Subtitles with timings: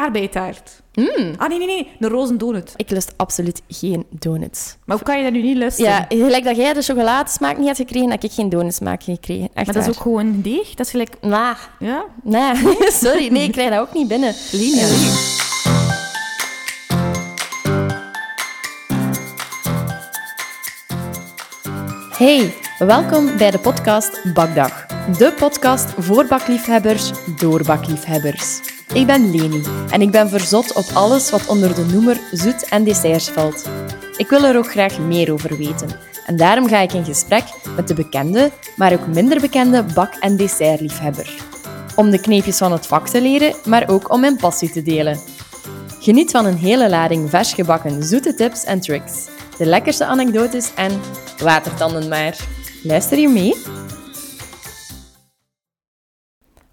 [0.00, 0.70] aardbeitaart.
[0.94, 1.34] Mm.
[1.36, 1.90] Ah, nee, nee, nee.
[1.98, 2.72] Een rozen donut.
[2.76, 4.76] Ik lust absoluut geen donuts.
[4.84, 5.84] Maar hoe kan je dat nu niet lusten?
[5.84, 9.48] Ja, gelijk dat jij de chocoladesmaak niet had gekregen, heb ik geen donutsmaak gekregen.
[9.54, 10.74] Echt Maar dat is ook gewoon deeg.
[10.74, 11.16] Dat is gelijk...
[11.20, 12.04] Nou, Ja?
[12.22, 12.54] nee,
[13.04, 13.28] sorry.
[13.32, 14.34] Nee, ik krijg dat ook niet binnen.
[14.52, 14.86] Lenia.
[22.16, 24.86] Hey, welkom bij de podcast Bakdag.
[25.18, 28.60] De podcast voor bakliefhebbers door bakliefhebbers.
[28.94, 32.84] Ik ben Leni en ik ben verzot op alles wat onder de noemer zoet en
[32.84, 33.68] desserts valt.
[34.16, 35.88] Ik wil er ook graag meer over weten.
[36.26, 37.44] En daarom ga ik in gesprek
[37.76, 41.34] met de bekende, maar ook minder bekende bak- en dessertliefhebber.
[41.96, 45.18] Om de kneepjes van het vak te leren, maar ook om mijn passie te delen.
[46.00, 49.26] Geniet van een hele lading vers gebakken zoete tips en tricks,
[49.58, 51.00] de lekkerste anekdotes en
[51.42, 52.36] watertanden maar.
[52.82, 53.54] Luister je mee?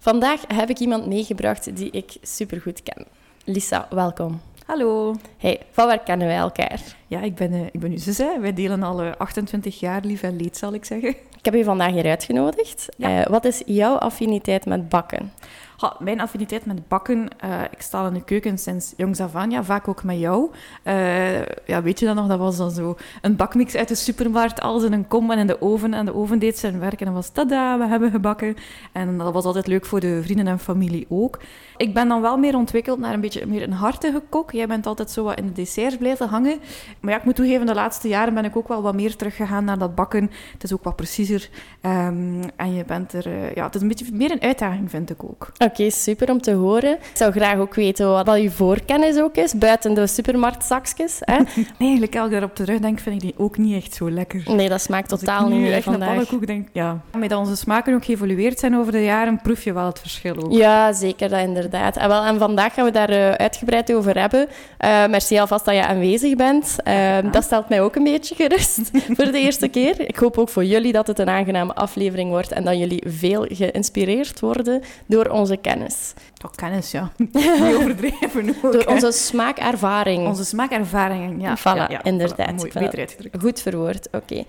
[0.08, 3.06] Vandaag heb ik iemand meegebracht die ik supergoed ken.
[3.44, 4.40] Lisa, welkom.
[4.66, 5.14] Hallo.
[5.36, 6.80] Hey, van waar kennen wij elkaar?
[7.06, 8.18] Ja, ik ben, eh, ik ben uw zus.
[8.18, 8.40] Hè.
[8.40, 11.14] Wij delen al eh, 28 jaar lief en leed, zal ik zeggen.
[11.48, 12.88] Ik heb je vandaag hier uitgenodigd.
[12.96, 13.20] Ja.
[13.20, 15.32] Eh, wat is jouw affiniteit met bakken?
[15.78, 19.50] Ha, mijn affiniteit met bakken, eh, ik sta in de keuken sinds jongs af aan,
[19.50, 20.50] ja, vaak ook met jou.
[20.82, 24.60] Eh, ja, weet je dat nog, dat was dan zo een bakmix uit de supermarkt,
[24.60, 25.94] alles in een kom en in de oven.
[25.94, 28.56] En de oven deed zijn werk en dan was tada, we hebben gebakken.
[28.92, 31.38] En dat was altijd leuk voor de vrienden en familie ook.
[31.76, 34.52] Ik ben dan wel meer ontwikkeld naar een beetje meer een hartige kok.
[34.52, 36.58] Jij bent altijd zo wat in de desserts blijven hangen.
[37.00, 39.64] Maar ja, ik moet toegeven, de laatste jaren ben ik ook wel wat meer teruggegaan
[39.64, 40.30] naar dat bakken.
[40.52, 41.37] Het is ook wat preciezer.
[41.80, 45.10] Ehm, en je bent er, eh, ja, het is een beetje meer een uitdaging, vind
[45.10, 45.52] ik ook.
[45.58, 46.92] Oké, super om te horen.
[46.92, 51.16] Ik zou graag ook weten wat dat je voorkennis ook is, buiten de supermarktzakjes.
[51.20, 51.36] Hè?
[51.78, 54.42] Nee, eigenlijk als ik daarop terugdenk, vind ik die ook niet echt zo lekker.
[54.46, 56.08] Nee, dat smaakt Als totaal niet meer echt vandaag.
[56.08, 57.00] pannenkoek denk, ja.
[57.18, 60.36] Met dat onze smaken ook geëvolueerd zijn over de jaren, proef je wel het verschil
[60.36, 60.52] ook.
[60.52, 61.96] Ja, zeker, dat inderdaad.
[61.96, 64.46] En, wel, en vandaag gaan we daar eh, uitgebreid over hebben.
[64.78, 66.76] Eh, merci alvast dat je aanwezig bent.
[66.84, 68.80] Eh, Dat stelt mij ook een beetje gerust
[69.16, 70.00] voor de eerste keer.
[70.00, 73.46] Ik hoop ook voor jullie dat het een aangename aflevering wordt en dat jullie veel
[73.48, 76.12] geïnspireerd worden door onze kennis.
[76.34, 77.10] Toch kennis, ja.
[77.16, 78.72] Niet overdreven ook.
[78.72, 78.92] Door hè.
[78.92, 80.26] onze smaakervaring.
[80.26, 81.58] onze smaakervaringen, ja.
[81.58, 82.56] Voilà, ja, ja, inderdaad.
[82.56, 82.72] Mooi, Voilà.
[82.80, 83.40] beter uitgedrukt.
[83.40, 84.44] Goed verwoord, oké.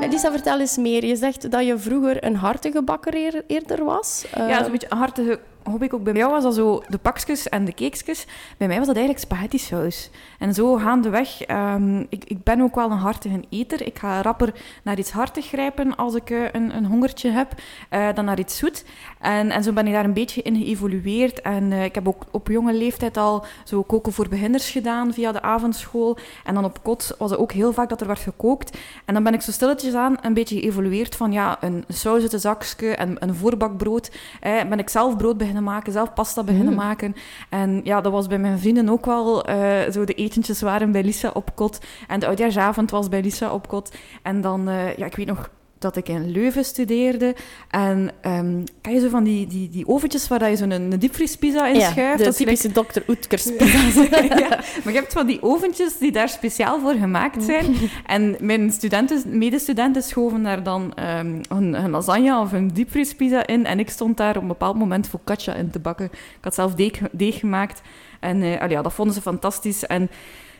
[0.00, 1.04] Elisa, vertel eens meer.
[1.04, 4.24] Je zegt dat je vroeger een hartige bakker eer- eerder was.
[4.36, 6.02] Ja, Eh, zo'n beetje een hartige hoop ik ook.
[6.02, 8.26] Bij jou was dat zo de pakjes en de cakesjes.
[8.56, 10.10] Bij mij was dat eigenlijk spaghetti saus.
[10.38, 13.86] En zo gaandeweg, ehm ik, ik ben ook wel een hartige eter.
[13.86, 17.54] Ik ga rapper naar iets hartig grijpen als ik eh, een, een hongertje heb,
[17.88, 18.84] eh, dan naar iets zoet.
[19.20, 21.40] En, en zo ben ik daar een beetje in geëvolueerd.
[21.40, 25.32] En eh, ik heb ook op jonge leeftijd al zo koken voor beginners gedaan via
[25.32, 26.16] de avondschool.
[26.44, 28.78] En dan op kot was het ook heel vaak dat er werd gekookt.
[29.04, 32.32] En dan ben ik zo stilletjes aan een beetje geëvolueerd van ja, een saus uit
[32.32, 34.10] een zakje en een voorbakbrood.
[34.40, 36.78] Ben ik zelf brood maken, zelf pasta beginnen Mm.
[36.78, 37.14] maken.
[37.48, 41.02] En ja, dat was bij mijn vrienden ook wel eh, zo de etentjes waren bij
[41.02, 41.78] Lisa op kot.
[42.08, 43.92] En de oudjaarsavond was bij Lisa op kot.
[44.22, 47.34] En dan, eh, ja, ik weet nog dat ik in Leuven studeerde.
[47.70, 50.92] En ehm kan je zo van die, die, die oventjes waar dat je zo'n een,
[50.92, 52.18] een diepvriespizza in ja, schuift?
[52.18, 53.44] de Dat typische dokter Oetkers.
[54.38, 54.48] ja,
[54.84, 57.74] maar je hebt van die oventjes die daar speciaal voor gemaakt zijn.
[58.06, 63.66] En mijn studenten, medestudenten schoven daar dan ehm, een, een lasagne of een diepvriespizza in.
[63.66, 66.06] En ik stond daar op een bepaald moment focaccia in te bakken.
[66.12, 67.80] Ik had zelf deeg, deeg gemaakt.
[68.20, 69.86] En allee, ja, dat vonden ze fantastisch.
[69.86, 70.10] En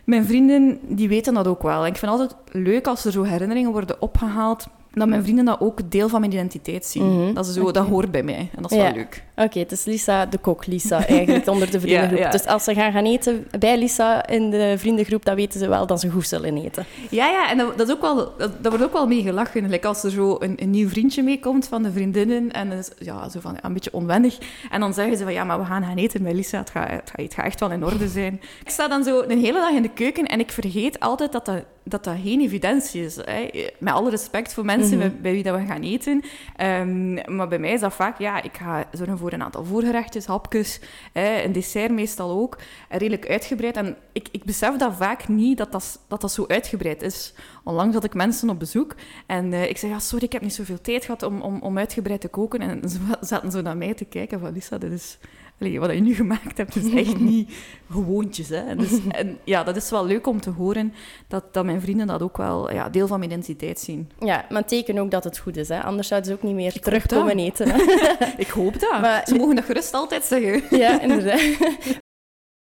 [0.04, 1.80] mijn vrienden, die weten dat ook wel.
[1.82, 4.66] En ik vind het altijd leuk als er zo herinneringen worden opgehaald...
[4.94, 7.22] dat mijn vrienden dat ook deel van mijn identiteit zien.
[7.24, 8.48] Mhm, Dat, is zo, dat hoort bij mij.
[8.56, 8.82] En dat is Ja.
[8.82, 9.24] wel leuk.
[9.36, 12.18] Oké, het is Lisa de kok, Lisa, eigenlijk, onder de vriendengroep.
[12.18, 12.30] Ja, ja.
[12.30, 15.86] Dus als ze gaan gaan eten bij Lisa in de vriendengroep, dan weten ze wel
[15.86, 16.84] dat ze goed zullen eten.
[17.10, 19.68] Ja, ja, en dat, dat, is ook wel, dat, dat wordt ook wel mee gelachen.
[19.70, 23.28] Like als er zo een, een nieuw vriendje meekomt van de vriendinnen en is ja,
[23.28, 24.38] zo van, een beetje onwennig.
[24.70, 26.58] En dan zeggen ze van, ja, maar we gaan gaan eten met Lisa.
[26.58, 28.40] Het gaat, het, gaat, het gaat echt wel in orde zijn.
[28.64, 31.46] Ik sta dan zo een hele dag in de keuken en ik vergeet altijd dat
[31.46, 33.16] dat, dat, dat geen evidentie is.
[33.16, 33.48] Hè.
[33.78, 35.08] Met alle respect voor mensen Mhm.
[35.08, 36.22] bij, bij wie dat we gaan eten.
[36.56, 40.26] Ehm, maar bij mij is dat vaak, ja, ik ga zorgen voor een aantal voorgerechtjes,
[40.26, 40.80] hapjes,
[41.12, 42.58] hè, een dessert meestal ook.
[42.88, 43.76] Redelijk uitgebreid.
[43.76, 47.34] En ik, ik besef dat vaak niet, dat dat, dat dat zo uitgebreid is.
[47.64, 48.94] Onlangs had ik mensen op bezoek
[49.26, 51.78] en eh, ik zei, ja, sorry, ik heb niet zoveel tijd gehad om, om, om
[51.78, 52.60] uitgebreid te koken.
[52.60, 55.18] En ze zaten zo naar mij te kijken van, Lisa, dit is...
[55.60, 57.52] allee, wat je nu gemaakt hebt, is echt niet
[57.90, 58.48] gewoontjes.
[58.48, 58.56] Hè.
[58.56, 60.92] En, dus, en ja, dat is wel leuk om te horen
[61.28, 64.10] dat, dat mijn vrienden dat ook wel ja, deel van mijn identiteit zien.
[64.18, 65.82] Ja, maar teken ook dat het goed is, hè?
[65.82, 67.68] anders zouden ze ook niet meer terugkomen eten.
[67.70, 67.78] Hè?
[68.36, 69.00] Ik hoop dat.
[69.00, 70.78] Maar- Ze mogen dat gerust altijd zeggen.
[70.78, 71.40] ja, inderdaad.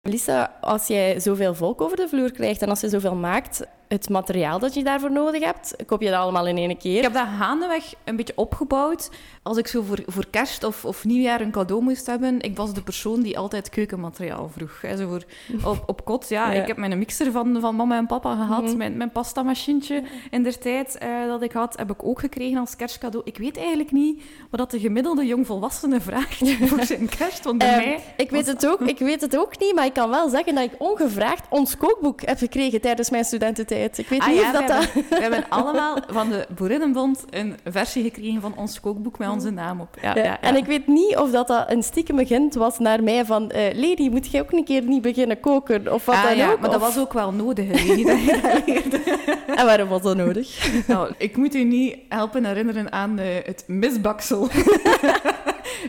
[0.02, 4.10] Lisa, als jij zoveel volk over de vloer krijgt en als je zoveel maakt, het
[4.10, 5.76] materiaal dat je daarvoor nodig hebt?
[5.86, 6.98] Koop je dat allemaal in één keer?
[6.98, 9.10] Ik heb dat gaandeweg een beetje opgebouwd.
[9.44, 12.74] Als ik zo voor, voor kerst of, of nieuwjaar een cadeau moest hebben, ik was
[12.74, 14.82] de persoon die altijd keukenmateriaal vroeg.
[14.82, 15.24] Hè, zo voor,
[15.72, 16.62] op, op kot, ja, Ja.
[16.62, 18.64] Ik heb mijn mixer van, van mama en papa gehad.
[18.64, 18.78] Mhm.
[18.78, 22.76] Mijn, mijn pastamachientje in der tijd eh, dat ik had, heb ik ook gekregen als
[22.76, 23.26] kerstcadeau.
[23.26, 27.44] Ik weet eigenlijk niet wat dat de gemiddelde jongvolwassene vraagt voor zijn kerst.
[27.44, 28.04] Want bij Ehm, mij...
[28.18, 30.64] ik, weet het ook, ik weet het ook niet, maar ik kan wel zeggen dat
[30.64, 33.77] ik ongevraagd ons kookboek heb gekregen tijdens mijn studententijd.
[33.78, 34.62] Ik weet Ah niet ja, of dat...
[34.62, 34.84] we, dat...
[34.84, 39.50] hebben, we hebben allemaal van de Boerinnenbond een versie gekregen van ons kookboek met onze
[39.50, 39.98] naam op.
[40.02, 40.42] Ja, Ja.
[40.42, 43.52] En ik weet niet of dat, dat een stiekem hint was naar mij van...
[43.52, 45.94] eh Lady, moet jij ook een keer niet beginnen koken?
[45.94, 46.60] Of wat Ah, dan ja, ook?
[46.60, 49.36] maar dat was ook wel nodig, dat je.
[49.56, 50.70] En waarom was dat nodig?
[50.88, 54.48] Nou, ik moet u niet helpen herinneren aan eh, het misbaksel.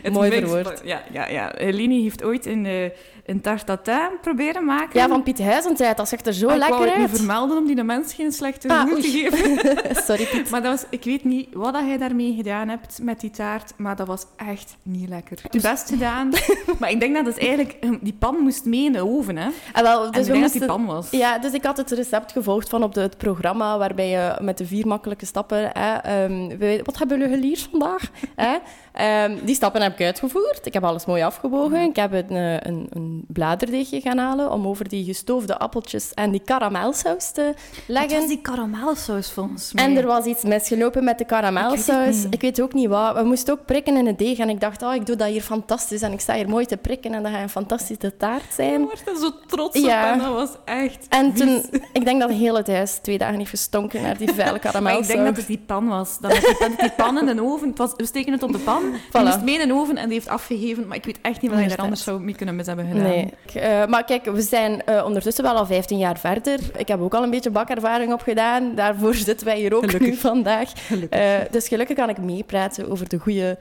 [0.01, 0.81] het Mooi verwoord.
[0.83, 1.51] Ja, ja, ja.
[1.55, 2.89] Helene heeft ooit een, eh,
[3.29, 4.99] een tarte tatin proberen maken.
[4.99, 7.17] Ja, van Piet Huizentijd, dat zag er zo Maar ik wou lekker het niet uit.
[7.17, 9.65] vermelden om die de mens geen slechte Ah, te geven.
[10.07, 10.49] Sorry, Piet.
[10.49, 13.73] Maar dat was, ik weet niet wat dat jij daarmee gedaan hebt met die taart,
[13.77, 15.37] maar dat was echt niet lekker.
[15.49, 16.29] Het best gedaan,
[16.79, 17.77] maar ik denk dat het eigenlijk...
[17.81, 19.49] eh, Die pan moest mee in de oven, hè.
[19.73, 21.09] En wel, Dus en we die pan was.
[21.11, 24.57] Ja, dus ik had het recept gevolgd van op de, het programma waarbij je met
[24.57, 25.69] de vier makkelijke stappen...
[25.73, 28.09] Hè, ehm, we- wat hebben jullie geleerd vandaag?
[28.35, 28.57] Hè?
[28.93, 30.59] Ehm, die stappen heb ik uitgevoerd.
[30.65, 31.81] Ik heb alles mooi afgebogen.
[31.81, 32.87] Ik heb een, eh, een,
[33.27, 37.57] een bladerdeegje gaan halen om over die gestoofde appeltjes en die karamelsaus te Het
[37.87, 38.17] leggen.
[38.19, 39.83] was die karamelsaus volgens mij.
[39.83, 42.25] En er was iets misgelopen met de Ik weet karamelsaus.
[42.29, 43.15] Ik weet, ook niet wat.
[43.15, 44.37] We moesten ook prikken in het deeg.
[44.37, 46.01] En ik dacht, oh, ik doe dat hier fantastisch.
[46.01, 47.13] En ik sta hier mooi te prikken.
[47.13, 48.85] En dat gaat een fantastische taart Ik zijn.
[48.85, 50.05] was er zo trots Ja.
[50.07, 51.39] op en dat was echt En vies.
[51.39, 54.59] toen, ik denk dat heel het huis twee dagen heeft gestonken naar die vuile Maar
[54.59, 55.01] karamelsaus.
[55.07, 56.17] ik denk dat het die pan was.
[56.19, 57.67] Dat het die, pan, die pan in de oven...
[57.69, 59.23] Het was, we steken het op de pan, die Voilà.
[59.25, 60.87] moest mee in de oven en die heeft afgegeven.
[60.87, 61.85] Maar ik weet echt niet wat je daar Inderdaad.
[61.85, 63.03] anders zou mee kunnen mis hebben gedaan.
[63.03, 63.08] Nee.
[63.15, 66.59] Ik, eh, maar kijk, we zijn eh, ondertussen wel al 15 jaar verder.
[66.77, 68.75] Ik heb ook al een beetje bakervaring opgedaan.
[68.75, 70.07] Daarvoor zitten wij hier ook Gelukkig.
[70.07, 70.71] nu vandaag.
[70.75, 71.19] Gelukkig.
[71.19, 73.57] Eh, dus gelukkig kan ik meepraten over de goede,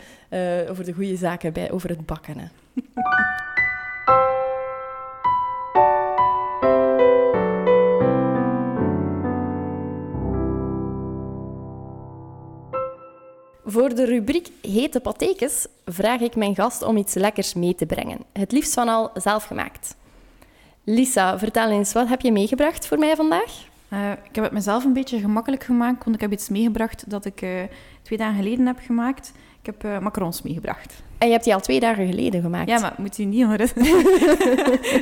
[0.71, 2.51] over de goede zaken bij, over het bakken.
[13.71, 18.19] Voor de rubriek Hete Patekes vraag ik mijn gast om iets lekkers mee te brengen.
[18.33, 19.97] Het liefst van al zelf gemaakt.
[20.85, 23.67] Lisa, vertel eens, wat heb je meegebracht voor mij vandaag?
[23.89, 27.25] Eh, ik heb het mezelf een beetje gemakkelijk gemaakt, want ik heb iets meegebracht dat
[27.25, 27.51] ik eh,
[28.03, 29.33] twee dagen geleden heb gemaakt.
[29.61, 31.03] Ik heb eh, macarons meegebracht.
[31.19, 32.69] En je hebt die al twee dagen geleden gemaakt.
[32.69, 33.59] Ja, maar moet u niet horen.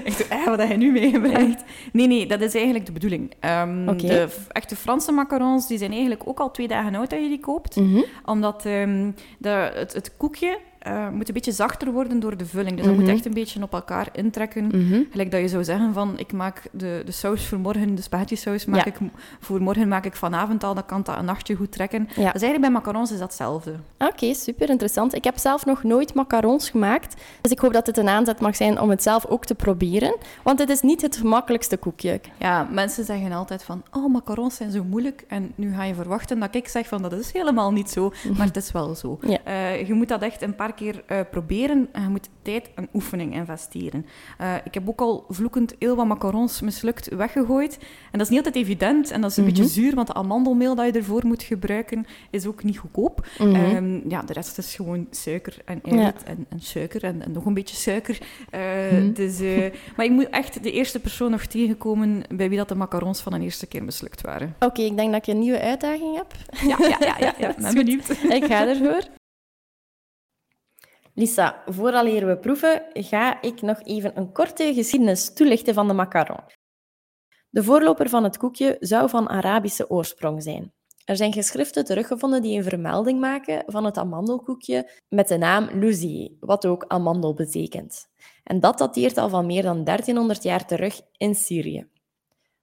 [0.04, 1.64] Echt, eh, wat heb je nu meegebracht?
[1.92, 3.32] Nee, nee, dat is eigenlijk de bedoeling.
[3.40, 3.96] Ehm.
[3.96, 7.40] De echte Franse macarons, die zijn eigenlijk ook al twee dagen oud dat je die
[7.40, 7.76] koopt.
[7.76, 8.02] Mhm.
[8.24, 12.76] Omdat ehm, de, het, het koekje eh, moet een beetje zachter worden door de vulling.
[12.76, 13.04] Dus dat Mhm.
[13.04, 14.64] moet echt een beetje op elkaar intrekken.
[14.66, 15.00] Mhm.
[15.10, 18.36] Gelijk dat je zou zeggen van, ik maak de, de saus voor morgen, de spaghetti
[18.36, 18.86] saus maak Ja.
[18.86, 18.96] ik
[19.40, 22.00] voor morgen maak ik vanavond al, dan kan dat een nachtje goed trekken.
[22.08, 22.14] Ja.
[22.14, 23.74] Dus eigenlijk bij macarons is dat hetzelfde.
[23.98, 25.14] Oké, super interessant.
[25.14, 28.56] Ik heb zelf nog nooit macarons gemaakt, dus ik hoop dat dit een aanzet mag
[28.56, 30.16] zijn om het zelf ook te proberen.
[30.42, 32.20] Want het is niet het gemakkelijkste koekje.
[32.38, 35.24] Ja, mensen zeggen altijd van, oh, macarons zijn zo moeilijk.
[35.28, 38.12] En nu ga je verwachten dat ik zeg van, dat is helemaal niet zo.
[38.36, 39.18] Maar het is wel zo.
[39.26, 39.38] Ja.
[39.44, 42.88] Eh, je moet dat echt een paar keer eh, proberen en je moet tijd en
[42.94, 44.06] oefening investeren.
[44.38, 47.78] Eh, ik heb ook al vloekend heel wat macarons mislukt weggegooid.
[48.12, 49.52] En dat is niet altijd evident en dat is een Mhm.
[49.54, 53.26] beetje zuur, want de amandelmeel dat je ervoor moet gebruiken is ook niet goedkoop.
[53.38, 53.54] Mhm.
[53.54, 57.44] Ehm, ja, de rest is gewoon suiker en eiwit en, en suiker en, en nog
[57.44, 58.18] een beetje suiker.
[58.50, 58.60] Eh,
[58.92, 59.12] Mhm.
[59.12, 59.56] dus, eh,
[59.96, 63.32] maar ik moet echt de eerste persoon nog tegenkomen bij wie dat de macarons van
[63.32, 64.54] een eerste keer mislukt waren.
[64.60, 66.32] Oké, ik denk dat ik een nieuwe uitdaging heb.
[66.66, 67.54] Ja, ja, ja, ja, ja.
[67.60, 68.10] Ben benieuwd.
[68.10, 69.02] Ik ga ervoor.
[71.18, 76.44] Lisa, vooraleer we proeven, ga ik nog even een korte geschiedenis toelichten van de macaron.
[77.50, 80.72] De voorloper van het koekje zou van Arabische oorsprong zijn.
[81.04, 86.30] Er zijn geschriften teruggevonden die een vermelding maken van het amandelkoekje met de naam Louzier,
[86.40, 88.06] wat ook amandel betekent.
[88.42, 91.88] En dat dateert al van meer dan 1300 jaar terug in Syrië.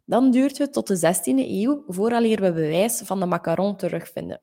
[0.05, 4.41] Dan duurt het tot de 16e eeuw vooraleer we bewijs van de macaron terugvinden.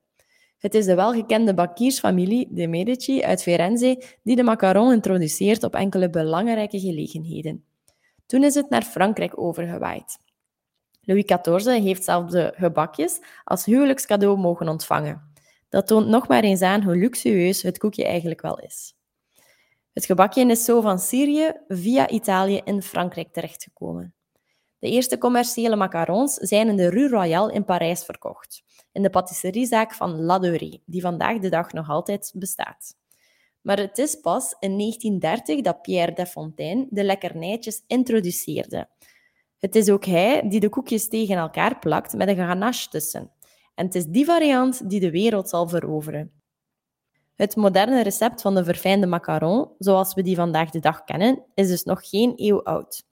[0.61, 6.11] Het is de welgekende bankiersfamilie de Medici uit Firenze die de macaron introduceert op enkele
[6.11, 7.65] belangrijke gelegenheden.
[8.27, 10.19] Toen is het naar Frankrijk overgewaaid.
[11.01, 15.33] Louis XIV heeft zelfs de gebakjes als huwelijkscadeau mogen ontvangen.
[15.69, 18.95] Dat toont nog maar eens aan hoe luxueus het koekje eigenlijk wel is.
[19.93, 24.15] Het gebakje is zo van Syrië via Italië in Frankrijk terechtgekomen.
[24.79, 28.63] De eerste commerciële macarons zijn in de Rue Royale in Parijs verkocht,
[28.93, 32.99] in de patisseriezaak van La Durée, die vandaag de dag nog altijd bestaat.
[33.61, 38.89] Maar het is pas in 1930 dat Pierre Desfontaines de lekkernijtjes introduceerde.
[39.59, 43.31] Het is ook hij die de koekjes tegen elkaar plakt met een ganache tussen.
[43.75, 46.33] En het is die variant die de wereld zal veroveren.
[47.35, 51.69] Het moderne recept van de verfijnde macaron, zoals we die vandaag de dag kennen, is
[51.69, 53.09] dus nog geen eeuw oud.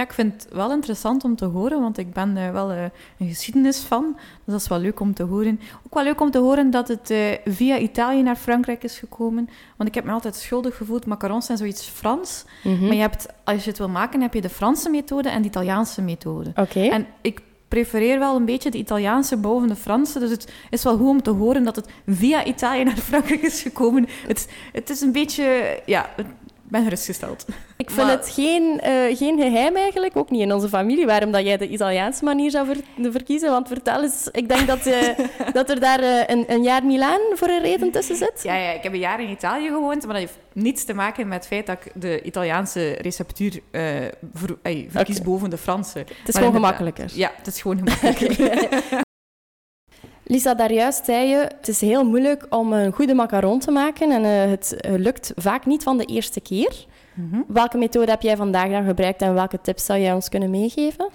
[0.00, 2.82] Ja, ik vind het wel interessant om te horen, want ik ben uh, wel uh,
[3.18, 4.12] een geschiedenis van.
[4.14, 5.60] Dus dat is wel leuk om te horen.
[5.86, 9.48] Ook wel leuk om te horen dat het uh, via Italië naar Frankrijk is gekomen.
[9.76, 11.06] Want ik heb me altijd schuldig gevoeld.
[11.06, 12.44] Macarons zijn zoiets Frans.
[12.62, 12.86] Mm -hmm.
[12.86, 15.48] Maar je hebt, als je het wil maken, heb je de Franse methode en de
[15.48, 16.50] Italiaanse methode.
[16.50, 16.60] Oké.
[16.60, 16.88] Okay.
[16.88, 20.18] En ik prefereer wel een beetje de Italiaanse boven de Franse.
[20.18, 23.62] Dus het is wel goed om te horen dat het via Italië naar Frankrijk is
[23.62, 24.08] gekomen.
[24.26, 25.80] Het, het is een beetje...
[25.86, 26.10] Ja,
[26.70, 27.46] ben gerustgesteld.
[27.76, 31.44] Ik vind het geen, uh, geen geheim eigenlijk, ook niet in onze familie, waarom dat
[31.44, 33.50] jij de Italiaanse manier zou ver verkiezen.
[33.50, 35.08] Want vertel eens, ik denk dat, uh,
[35.52, 38.40] dat er daar uh, een, een, jaar Milaan voor een reden tussen zit.
[38.42, 41.28] Ja, ja, ik heb een jaar in Italië gewoond, maar dat heeft niets te maken
[41.28, 44.56] met het feit dat ik de Italiaanse receptuur ver,
[44.88, 45.24] verkies okay.
[45.24, 45.98] boven de Franse.
[45.98, 47.10] Het is maar gewoon gemakkelijker.
[47.14, 48.68] Ja, het is gewoon gemakkelijker.
[50.30, 54.10] Lisa, daar juist zei je, het is heel moeilijk om een goede macaron te maken
[54.10, 56.86] en uh, het lukt vaak niet van de eerste keer.
[57.14, 57.44] Mm -hmm.
[57.48, 61.08] Welke methode heb jij vandaag dan gebruikt en welke tips zou jij ons kunnen meegeven?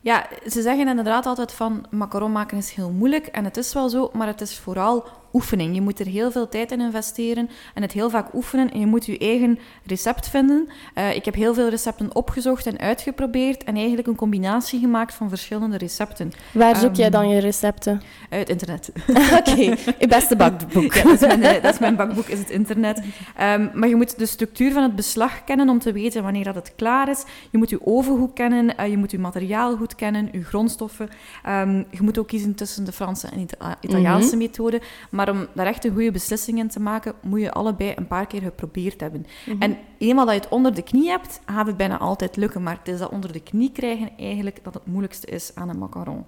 [0.00, 3.88] Ja, ze zeggen inderdaad altijd van macaron maken is heel moeilijk en het is wel
[3.88, 5.74] zo, maar het is vooral oefening.
[5.74, 8.70] Je moet er heel veel tijd in investeren en het heel vaak oefenen.
[8.72, 10.68] En je moet je eigen recept vinden.
[10.94, 15.28] Uh, ik heb heel veel recepten opgezocht en uitgeprobeerd en eigenlijk een combinatie gemaakt van
[15.28, 16.32] verschillende recepten.
[16.52, 18.02] Waar zoek um, jij dan je recepten?
[18.30, 18.92] Uit internet.
[19.08, 19.78] Oké, okay.
[19.98, 20.94] je beste bakboek.
[20.94, 22.98] Ja, dat, is mijn, dat is mijn bakboek, is het internet.
[22.98, 26.54] Um, maar je moet de structuur van het beslag kennen om te weten wanneer dat
[26.54, 27.24] het klaar is.
[27.50, 31.08] Je moet je oven goed kennen, uh, je moet je materiaal goed kennen, je grondstoffen.
[31.48, 34.38] Um, je moet ook kiezen tussen de Franse en Ita Italiaanse mm -hmm.
[34.38, 34.80] methode.
[35.18, 38.26] Maar om daar echt een goede beslissing in te maken, moet je allebei een paar
[38.26, 39.20] keer geprobeerd hebben.
[39.20, 39.62] Mm -hmm.
[39.62, 42.62] En eenmaal dat je het onder de knie hebt, gaat het bijna altijd lukken.
[42.62, 45.78] Maar het is dat onder de knie krijgen eigenlijk dat het moeilijkste is aan een
[45.78, 46.26] macaron.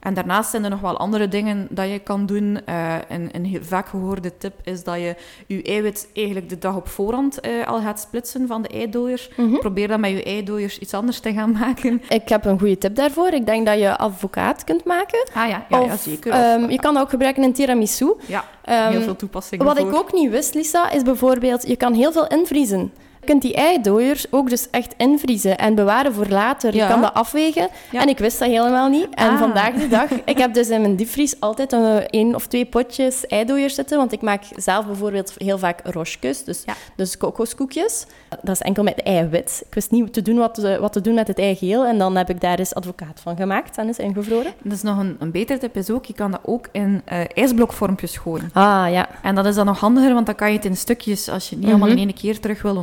[0.00, 2.58] En daarnaast zijn er nog wel andere dingen dat je kan doen.
[2.68, 5.14] Uh, een, een heel vaak gehoorde tip is dat je
[5.46, 9.30] je eiwit eigenlijk de dag op voorhand uh, al gaat splitsen van de eidooiers.
[9.36, 9.58] Mm -hmm.
[9.58, 12.02] Probeer dan met je eidooiers iets anders te gaan maken.
[12.08, 13.32] Ik heb een goede tip daarvoor.
[13.32, 15.28] Ik denk dat je advocaat kunt maken.
[15.34, 16.52] Ah ja, ja, of, ja zeker.
[16.54, 18.14] Um, je kan dat ook gebruiken in tiramisu.
[18.26, 19.88] Ja, heel um, veel toepassingen Wat voor.
[19.88, 21.66] ik ook niet wist, Lisa, is bijvoorbeeld...
[21.66, 22.92] Je kan heel veel invriezen.
[23.20, 26.74] Je kunt die eidooiers ook dus echt invriezen en bewaren voor later.
[26.74, 26.82] Ja.
[26.86, 27.68] Je kan dat afwegen.
[27.90, 28.00] Ja.
[28.00, 29.06] En ik wist dat helemaal niet.
[29.14, 29.38] En Ah.
[29.38, 33.26] vandaag de dag, ik heb dus in mijn diepvries altijd een, één of twee potjes
[33.26, 33.98] eidooiers zitten.
[33.98, 36.74] Want ik maak zelf bijvoorbeeld heel vaak rochekes, dus, Ja.
[36.96, 38.06] dus kokoskoekjes.
[38.42, 39.62] Dat is enkel met eiwit.
[39.66, 41.84] Ik wist niet wat te doen, wat te, wat te doen met het eigeel.
[41.86, 44.52] En dan heb ik daar eens advocaat van gemaakt en is ingevroren.
[44.62, 48.16] Dus nog een, een betere tip is ook, je kan dat ook in uh, ijsblokvormpjes
[48.16, 48.50] gooien.
[48.52, 49.08] Ah, ja.
[49.22, 51.54] En dat is dan nog handiger, want dan kan je het in stukjes, als je
[51.54, 51.80] het niet Mhm.
[51.82, 52.74] allemaal in één keer terug wil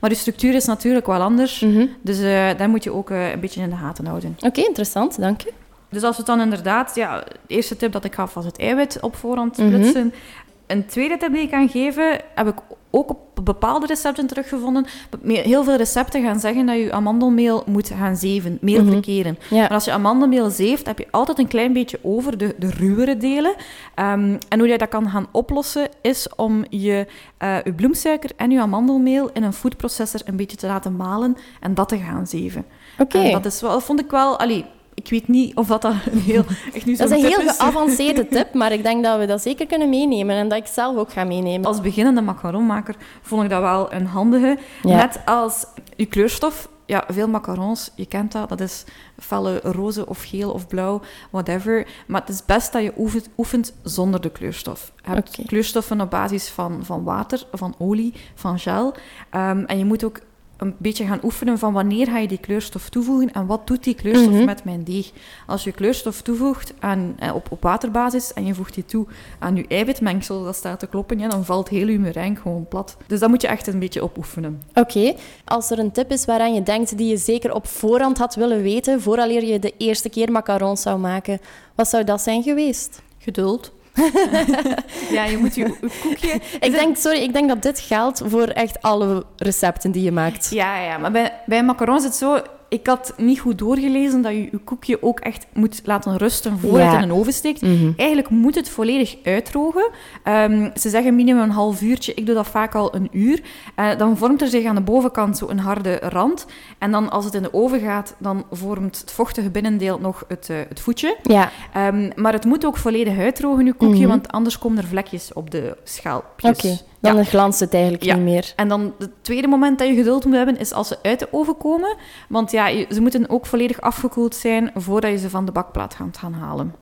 [0.00, 1.86] Maar de structuur is natuurlijk wel anders, Mhm.
[2.02, 2.24] dus uh,
[2.56, 4.34] daar moet je ook uh, een beetje in de gaten houden.
[4.36, 5.20] Oké, okay, interessant.
[5.20, 5.48] Dank u.
[5.90, 8.58] Dus als we het dan inderdaad, ja, de eerste tip dat ik gaf was het
[8.58, 9.68] eiwit op voorhand Mhm.
[9.68, 10.02] splitsen.
[10.04, 10.20] Mm -hmm.
[10.66, 12.54] Een tweede tip die ik kan geven, heb ik
[12.90, 14.86] ook op bepaalde recepten teruggevonden.
[15.26, 18.92] Heel veel recepten gaan zeggen dat je amandelmeel moet gaan zeven, meel Mhm.
[18.92, 19.38] verkeren.
[19.50, 19.60] Ja.
[19.60, 23.16] Maar als je amandelmeel zeeft, heb je altijd een klein beetje over, de, de ruwere
[23.16, 23.54] delen.
[23.96, 27.06] Um, en hoe je dat kan gaan oplossen, is om je,
[27.42, 31.74] uh, je bloemsuiker en je amandelmeel in een foodprocessor een beetje te laten malen en
[31.74, 32.64] dat te gaan zeven.
[32.98, 33.30] Oké.
[33.30, 34.38] Dat is wel, vond ik wel...
[34.38, 34.64] Allee,
[35.02, 36.44] ik weet niet of dat, dat een heel...
[36.72, 39.66] Echt nu Dat is een heel geavanceerde tip, maar ik denk dat we dat zeker
[39.66, 41.66] kunnen meenemen en dat ik zelf ook ga meenemen.
[41.66, 44.58] Als beginnende macaronmaker vond ik dat wel een handige.
[44.82, 44.96] Ja.
[44.96, 45.66] Net als
[45.96, 46.70] je kleurstof.
[46.86, 48.84] Ja, veel macarons, je kent dat, dat is
[49.18, 51.86] felle roze of geel of blauw, whatever.
[52.06, 54.92] Maar het is best dat je oefent, oefent zonder de kleurstof.
[55.04, 58.94] Je hebt kleurstoffen op basis van, van water, van olie, van gel.
[59.34, 60.20] Um, en je moet ook
[60.62, 63.94] een beetje gaan oefenen van wanneer ga je die kleurstof toevoegen en wat doet die
[63.94, 64.44] kleurstof Mhm.
[64.44, 65.10] met mijn deeg.
[65.46, 69.06] Als je kleurstof toevoegt aan, eh, op, op waterbasis en je voegt die toe
[69.38, 72.96] aan je eiwitmengsel dat staat te kloppen, ja, dan valt heel je meringue gewoon plat.
[73.06, 74.62] Dus dat moet je echt een beetje opoefenen.
[74.74, 75.14] Oké,
[75.44, 78.62] als er een tip is waaraan je denkt die je zeker op voorhand had willen
[78.62, 81.40] weten, vooraleer je de eerste keer macarons zou maken,
[81.74, 83.02] wat zou dat zijn geweest?
[83.18, 83.72] Geduld.
[85.16, 86.40] ja, je moet je, je koekje...
[86.60, 90.50] Ik denk, sorry, ik denk dat dit geldt voor echt alle recepten die je maakt.
[90.50, 92.42] Ja, ja, maar bij, bij macarons is het zo...
[92.72, 96.78] Ik had niet goed doorgelezen dat je je koekje ook echt moet laten rusten voor
[96.78, 96.84] Ja.
[96.92, 97.60] het in een oven steekt.
[97.62, 97.90] Mhm.
[97.96, 99.90] Eigenlijk moet het volledig uitdrogen.
[100.22, 102.14] Ehm, ze zeggen minimum een half uurtje.
[102.14, 103.40] Ik doe dat vaak al een uur.
[103.74, 106.46] Eh, dan vormt er zich aan de bovenkant zo een harde rand.
[106.78, 110.50] En dan als het in de oven gaat, dan vormt het vochtige binnendeel nog het,
[110.50, 111.16] eh, het voetje.
[111.22, 114.08] Ja, Ehm, maar het moet ook volledig uitdrogen, je koekje, Mhm.
[114.08, 116.50] want anders komen er vlekjes op de schaalpjes.
[116.58, 116.78] Oké.
[117.02, 117.24] Dan Ja.
[117.24, 118.14] glanst het eigenlijk Ja.
[118.14, 118.52] niet meer.
[118.56, 121.28] En dan het tweede moment dat je geduld moet hebben, is als ze uit de
[121.30, 121.96] oven komen.
[122.28, 126.16] Want ja, ze moeten ook volledig afgekoeld zijn voordat je ze van de bakplaat gaat
[126.18, 126.74] gaan halen.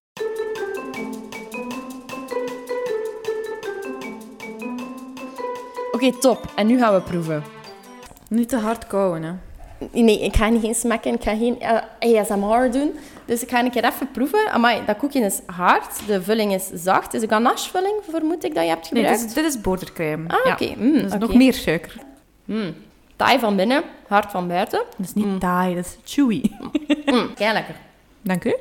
[5.92, 6.52] Oké, top.
[6.56, 7.42] En nu gaan we proeven.
[8.28, 9.32] Niet te hard kouwen, hè.
[9.92, 12.92] Nee, ik ga niet geen smakken, ik ga geen eh, ASMR doen.
[13.24, 14.50] Dus ik ga een keer even proeven.
[14.52, 17.14] Amai, dat koekje is hard, de vulling is zacht.
[17.14, 19.18] Is een ganache-vulling, vermoed ik, dat je hebt Nee, gebruikt?
[19.20, 20.28] dit is, dit is botercrème.
[20.28, 20.52] Ah, Ja.
[20.52, 20.74] oké.
[20.76, 21.94] Mm, Dus nog meer suiker.
[22.44, 22.74] Mm.
[23.16, 24.82] Taai van binnen, hard van buiten.
[24.96, 26.42] Dat is niet taai, dat is chewy.
[27.04, 27.74] Mm, kei lekker.
[28.22, 28.54] Dank u.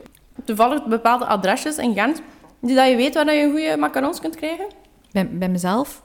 [0.46, 2.22] Toevallig bepaalde adresjes in Gent,
[2.60, 4.66] die dat je weet waar dat je goede macarons kunt krijgen.
[5.12, 6.02] Bij, bij mezelf.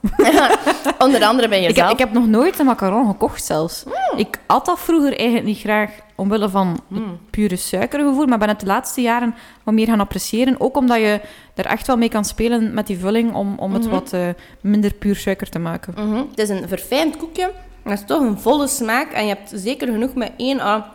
[1.05, 1.91] Onder andere bij Ik heb, jezelf.
[1.91, 3.83] ik heb nog nooit een macaron gekocht zelfs.
[4.15, 8.59] Ik at dat vroeger eigenlijk niet graag omwille van het pure suikergevoel, maar ben het
[8.59, 10.55] de laatste jaren wat meer gaan appreciëren.
[10.59, 11.21] Ook omdat je
[11.55, 14.27] er echt wel mee kan spelen met die vulling om, om het wat eh,
[14.61, 15.93] minder puur suiker te maken.
[15.97, 16.15] Mhm.
[16.29, 17.51] Het is een verfijnd koekje.
[17.83, 19.11] Het is toch een volle smaak.
[19.11, 20.91] En je hebt zeker genoeg met één à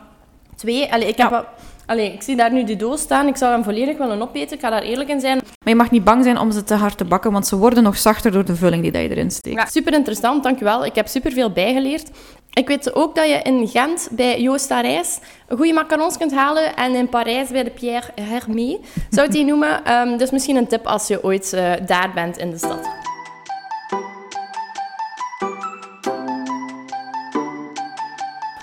[0.56, 0.92] twee.
[0.92, 1.48] Allee, ik, heb Ja.
[1.90, 3.26] Allee, ik zie daar nu die doos staan.
[3.26, 4.56] Ik zou hem volledig willen opeten.
[4.56, 5.36] Ik ga daar eerlijk in zijn.
[5.36, 7.82] Maar je mag niet bang zijn om ze te hard te bakken, want ze worden
[7.82, 9.56] nog zachter door de vulling die dat je erin steekt.
[9.56, 10.84] Ja, super interessant, dankjewel.
[10.84, 12.10] Ik heb super veel bijgeleerd.
[12.52, 15.18] Ik weet ook dat je in Gent bij Joost Rijs
[15.48, 16.76] goede macarons kunt halen.
[16.76, 18.78] En in Parijs bij de Pierre Hermé,
[19.10, 19.84] zou ik die noemen.
[19.84, 22.88] Ehm, dus misschien een tip als je ooit eh, daar bent in de stad.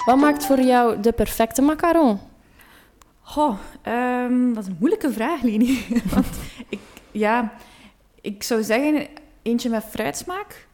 [0.05, 2.19] Wat maakt voor jou de perfecte macaron?
[3.81, 5.85] Ehm, dat is een moeilijke vraag, Leni.
[6.13, 6.27] Want
[6.69, 6.79] ik,
[7.11, 7.53] ja,
[8.21, 9.07] ik zou zeggen
[9.41, 10.66] eentje met fruitsmaak.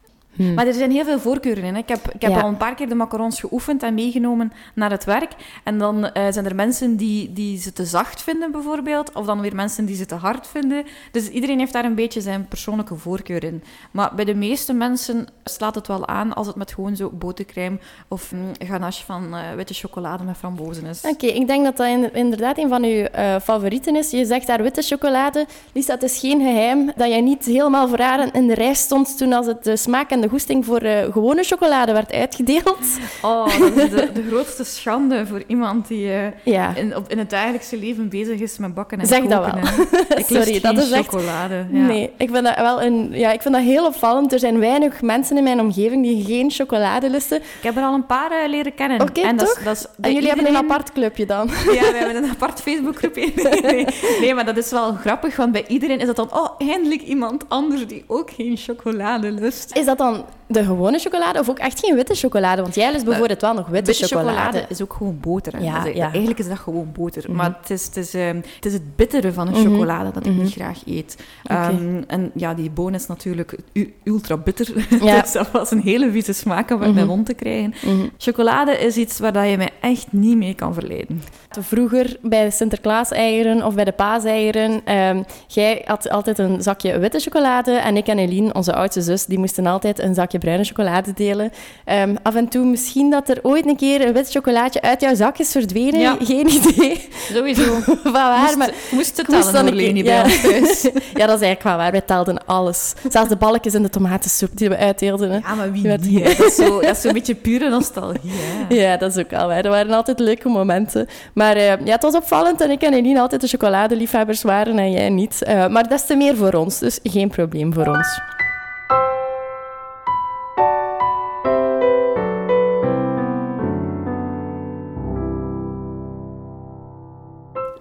[0.56, 1.74] Maar er zijn heel veel voorkeuren in.
[1.74, 1.80] Hè.
[1.80, 2.42] Ik heb, ik heb Ja.
[2.42, 5.32] al een paar keer de macarons geoefend en meegenomen naar het werk.
[5.64, 9.14] En dan eh, zijn er mensen die, die ze te zacht vinden, bijvoorbeeld.
[9.14, 10.84] Of dan weer mensen die ze te hard vinden.
[11.12, 13.64] Dus iedereen heeft daar een beetje zijn persoonlijke voorkeur in.
[13.92, 17.78] Maar bij de meeste mensen slaat het wel aan als het met gewoon zo botercrème
[18.08, 21.02] of mm, ganache van eh, witte chocolade met frambozen is.
[21.02, 24.12] Oké, ik denk dat dat in- inderdaad een van uw eh, favorieten is.
[24.12, 25.46] Je zegt daar witte chocolade.
[25.74, 29.34] Lisa, het is geen geheim dat jij niet helemaal vooraan in de rij stond toen
[29.34, 32.78] als het de smaak en de goesting voor eh, gewone chocolade werd uitgedeeld.
[33.22, 36.76] Oh, dat is de, de grootste schande voor iemand die eh, Ja.
[36.76, 39.30] in, op, in het dagelijkse leven bezig is met bakken en Zeg koken.
[39.30, 40.18] dat wel.
[40.18, 41.56] Ik Sorry, dat is echt- chocolade.
[41.72, 41.86] Ja.
[41.86, 44.34] Nee, ik vind dat wel een, ja, ik vind dat heel opvallend.
[44.34, 47.38] Er zijn weinig mensen in mijn omgeving die geen chocolade lusten.
[47.38, 49.02] Ik heb er al een paar eh, leren kennen.
[49.02, 49.64] Oké, en dat is- toch?
[49.64, 51.48] dat is- En jullie hebben een apart clubje dan.
[51.74, 53.32] Ja, we hebben een apart Facebookgroepje.
[54.20, 56.28] Nee, maar dat is wel grappig, want bij iedereen is dat dan...
[56.34, 59.76] Oh, eindelijk iemand anders die ook geen chocolade lust.
[59.78, 62.62] Is dat dan don't de gewone chocolade of ook echt geen witte chocolade?
[62.62, 64.38] Want jij lust bijvoorbeeld wel nog witte, Witte chocolade.
[64.38, 65.54] chocolade is ook gewoon boter.
[65.58, 65.64] hè.
[65.64, 66.04] Ja, Dat is- ja.
[66.10, 67.24] Eigenlijk is dat gewoon boter.
[67.28, 67.36] Mhm.
[67.36, 69.62] Maar het is, het, is, ehm, het is het bittere van de Mhm.
[69.70, 70.42] chocolade dat ik Mhm.
[70.42, 71.18] niet graag eet.
[71.44, 73.58] Ehm, en ja, die boon is natuurlijk
[74.04, 74.68] ultra bitter.
[75.04, 75.22] Ja.
[75.22, 77.16] dus dat was een hele vieze smaak om uit mijn Mhm.
[77.16, 77.74] mond te krijgen.
[77.86, 78.08] Mhm.
[78.18, 81.22] Chocolade is iets waar dat je mij echt niet mee kan verleiden.
[81.60, 87.20] Vroeger bij de Sinterklaas-eieren of bij de paaseieren, ehm jij had altijd een zakje witte
[87.20, 91.14] chocolade en ik en Eline, onze oudste zus, die moesten altijd een zakje bruine chocolade
[91.14, 91.52] delen.
[91.86, 95.16] Ehm, af en toe misschien dat er ooit een keer een wit chocolaatje uit jouw
[95.16, 96.16] zak is verdwenen, Ja.
[96.20, 97.80] geen idee Sowieso.
[98.04, 98.72] van waar, moest, maar...
[98.92, 100.22] moest het tellen, dan een keer- Leni, ja.
[100.22, 100.82] bij ons thuis.
[101.20, 101.92] ja, dat is eigenlijk wel waar.
[101.92, 102.94] Wij telden alles.
[103.10, 105.30] Zelfs de balkjes in de tomatensoep die we uitdeelden.
[105.32, 105.38] Hè.
[105.38, 106.24] Ja, maar wie werd- niet?
[106.24, 106.34] hè?
[106.36, 108.32] Dat is zo- dat is zo'n beetje pure nostalgie.
[108.34, 108.76] Hè?
[108.84, 109.62] Ja, dat is ook al waar.
[109.64, 111.08] Dat waren altijd leuke momenten.
[111.34, 114.92] Maar eh, ja, het was opvallend en ik en Eline altijd de chocoladeliefhebbers waren en
[114.92, 115.44] jij niet.
[115.44, 118.20] Eh, maar des te meer voor ons, dus geen probleem voor ons.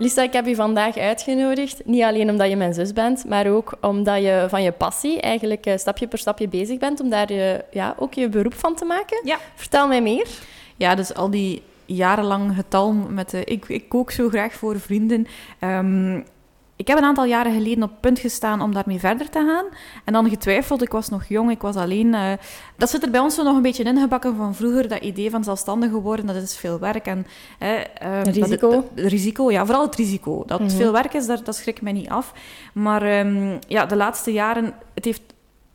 [0.03, 1.85] Lisa, ik heb je vandaag uitgenodigd.
[1.85, 5.67] Niet alleen omdat je mijn zus bent, maar ook omdat je van je passie eigenlijk
[5.67, 8.85] eh, stapje per stapje bezig bent om daar je, ja, ook je beroep van te
[8.85, 9.21] maken.
[9.25, 9.39] Ja.
[9.55, 10.29] Vertel mij meer.
[10.77, 15.27] Ja, dus al die jarenlang getalm met de, ik, ik kook zo graag voor vrienden.
[15.59, 16.21] Ehm,
[16.83, 19.65] ik heb een aantal jaren geleden op het punt gestaan om daarmee verder te gaan.
[20.05, 22.15] En dan getwijfeld, ik was nog jong, ik was alleen.
[22.15, 22.33] eh,
[22.77, 25.45] dat zit er bij ons zo nog een beetje ingebakken van vroeger, dat idee van
[25.45, 27.07] zelfstandig worden, dat is veel werk.
[27.07, 27.27] En,
[27.59, 28.71] ehm, Risico.
[28.71, 30.43] dat- dat- risico, ja, vooral het risico.
[30.47, 30.71] Dat Mhm.
[30.71, 32.33] veel werk is, dat, dat schrikt mij niet af.
[32.75, 35.23] Maar ehm, ja, de laatste jaren, het heeft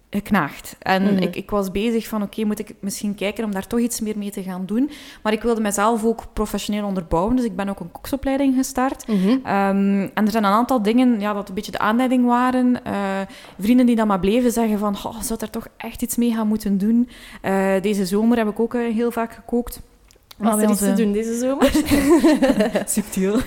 [0.09, 0.75] geknaagd.
[0.79, 1.17] En Mhm.
[1.17, 4.17] ik, ik was bezig van, oké, moet ik misschien kijken om daar toch iets meer
[4.17, 4.89] mee te gaan doen.
[5.23, 9.07] Maar ik wilde mezelf ook professioneel onderbouwen, dus ik ben ook een koksopleiding gestart.
[9.07, 9.27] Mhm.
[9.43, 12.85] Ehm, en er zijn een aantal dingen ja, dat een beetje de aanleiding waren.
[12.85, 12.93] Eh,
[13.59, 16.47] vrienden die dan maar bleven zeggen van, oh, zou er toch echt iets mee gaan
[16.47, 17.09] moeten doen.
[17.41, 19.81] Eh, deze zomer heb ik ook eh, heel vaak gekookt.
[20.37, 21.71] Wat bij er iets onze- te doen deze zomer?
[22.85, 23.39] Subtiel.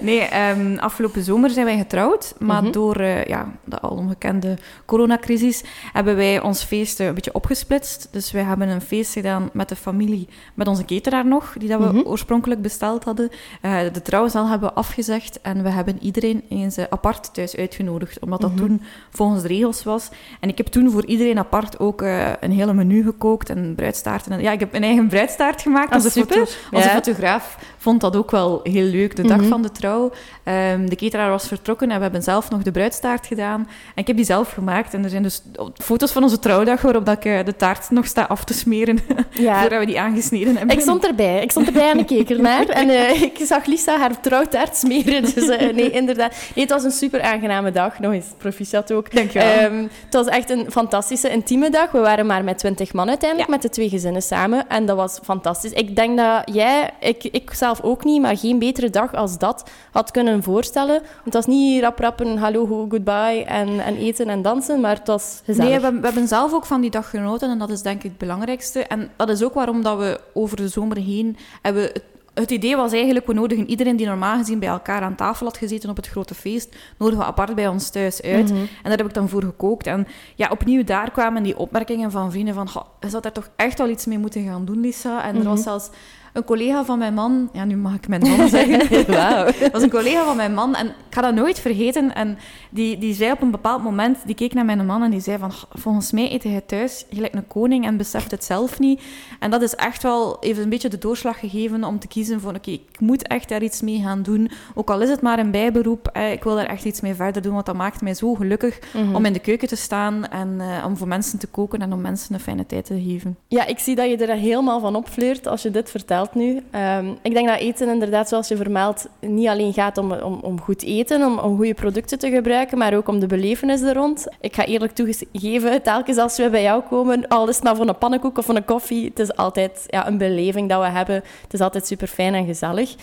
[0.00, 2.34] Nee, ehm, afgelopen zomer zijn wij getrouwd.
[2.38, 2.72] Maar Mhm.
[2.72, 8.08] door eh, ja, de alomgekende coronacrisis hebben wij ons feest een beetje opgesplitst.
[8.10, 11.80] Dus wij hebben een feest gedaan met de familie, met onze cateraar nog, die dat
[11.80, 12.06] we Mhm.
[12.06, 13.30] oorspronkelijk besteld hadden.
[13.60, 18.18] Eh, de trouwzaal hebben we afgezegd en we hebben iedereen eens eh, apart thuis uitgenodigd.
[18.20, 18.60] Omdat dat Mhm.
[18.60, 20.08] toen volgens de regels was.
[20.40, 22.02] En ik heb toen voor iedereen apart ook
[22.40, 24.32] een hele menu gekookt en bruidstaarten.
[24.32, 25.92] En, ja, ik heb een eigen bruidstaart gemaakt.
[25.92, 26.48] Ah, Onze super.
[26.70, 29.48] onze fotograaf vond dat ook wel heel leuk, de dag Mhm.
[29.48, 30.10] van de trouw.
[30.44, 33.60] Ehm, de cateraar was vertrokken en we hebben zelf nog de bruidstaart gedaan.
[33.94, 34.94] En ik heb die zelf gemaakt.
[34.94, 35.42] En er zijn dus
[35.74, 38.98] foto's van onze trouwdag waarop dat ik eh, de taart nog sta af te smeren
[39.30, 40.76] Ja, voordat we die aangesneden hebben.
[40.76, 41.42] Ik stond erbij.
[41.42, 42.66] Ik stond erbij en ik keek ernaar.
[42.68, 42.90] En
[43.22, 45.22] ik zag Lisa haar trouwtaart smeren.
[45.22, 46.30] Dus eh, nee, inderdaad.
[46.54, 47.98] Nee, het was een super aangename dag.
[47.98, 49.14] Nog eens, proficiat ook.
[49.14, 49.48] Dankjewel.
[49.58, 51.90] Ehm, het was echt een fantastische, intieme dag.
[51.90, 53.54] We waren maar met twintig man uiteindelijk, Ja.
[53.54, 54.68] met de twee gezinnen samen.
[54.68, 55.72] En dat was fantastisch.
[55.72, 59.70] Ik denk dat jij, ik, ik zelf ook niet, maar geen betere dag als dat
[59.90, 61.00] had kunnen voorstellen.
[61.00, 64.80] Want het was niet rap rap een hallo, ho, goodbye en, en eten en dansen,
[64.80, 65.70] maar het was gezellig.
[65.70, 68.02] Nee, we, we hebben zelf ook van die dag genoten en dat is denk ik
[68.02, 68.84] het belangrijkste.
[68.84, 71.82] En dat is ook waarom dat we over de zomer heen hebben...
[71.82, 72.02] Het,
[72.34, 75.56] het idee was eigenlijk, we nodigen iedereen die normaal gezien bij elkaar aan tafel had
[75.56, 78.48] gezeten op het grote feest, nodigen we apart bij ons thuis uit.
[78.50, 78.60] Mhm.
[78.60, 79.86] En daar heb ik dan voor gekookt.
[79.86, 83.50] En ja, opnieuw daar kwamen die opmerkingen van vrienden van, "Goh, je zou daar toch
[83.56, 85.24] echt wel iets mee moeten gaan doen, Lisa.
[85.24, 85.62] En er was Mhm.
[85.68, 85.90] zelfs
[86.32, 89.06] een collega van mijn man, ja, nu mag ik mijn man zeggen.
[89.14, 89.44] Wauw.
[89.60, 92.14] Dat was een collega van mijn man en ik ga dat nooit vergeten.
[92.14, 92.38] En
[92.70, 95.38] die, die zei op een bepaald moment, die keek naar mijn man en die zei
[95.38, 99.02] van, "Goh, volgens mij eet hij thuis gelijk een koning en beseft het zelf niet.
[99.40, 102.54] En dat is echt wel even een beetje de doorslag gegeven om te kiezen van,
[102.56, 104.50] oké, ik moet echt daar iets mee gaan doen.
[104.74, 107.42] Ook al is het maar een bijberoep, eh, ik wil daar echt iets mee verder
[107.42, 109.14] doen, want dat maakt mij zo gelukkig Mhm.
[109.14, 112.00] om in de keuken te staan en eh, om voor mensen te koken en om
[112.00, 113.36] mensen een fijne tijd te geven.
[113.48, 116.62] Ja, ik zie dat je er helemaal van opfleurt als je dit vertelt nu.
[116.70, 120.60] Ehm, ik denk dat eten inderdaad, zoals je vermeldt, niet alleen gaat om, om, om
[120.60, 124.26] goed eten, om, om goede producten te gebruiken, maar ook om de belevenis er rond.
[124.40, 127.88] Ik ga eerlijk toegeven, telkens als we bij jou komen, al is het maar voor
[127.88, 131.14] een pannenkoek of voor een koffie, het is altijd ja, een beleving dat we hebben.
[131.42, 132.94] Het is altijd super fijn en gezellig.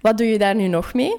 [0.00, 1.16] Wat doe je daar nu nog mee?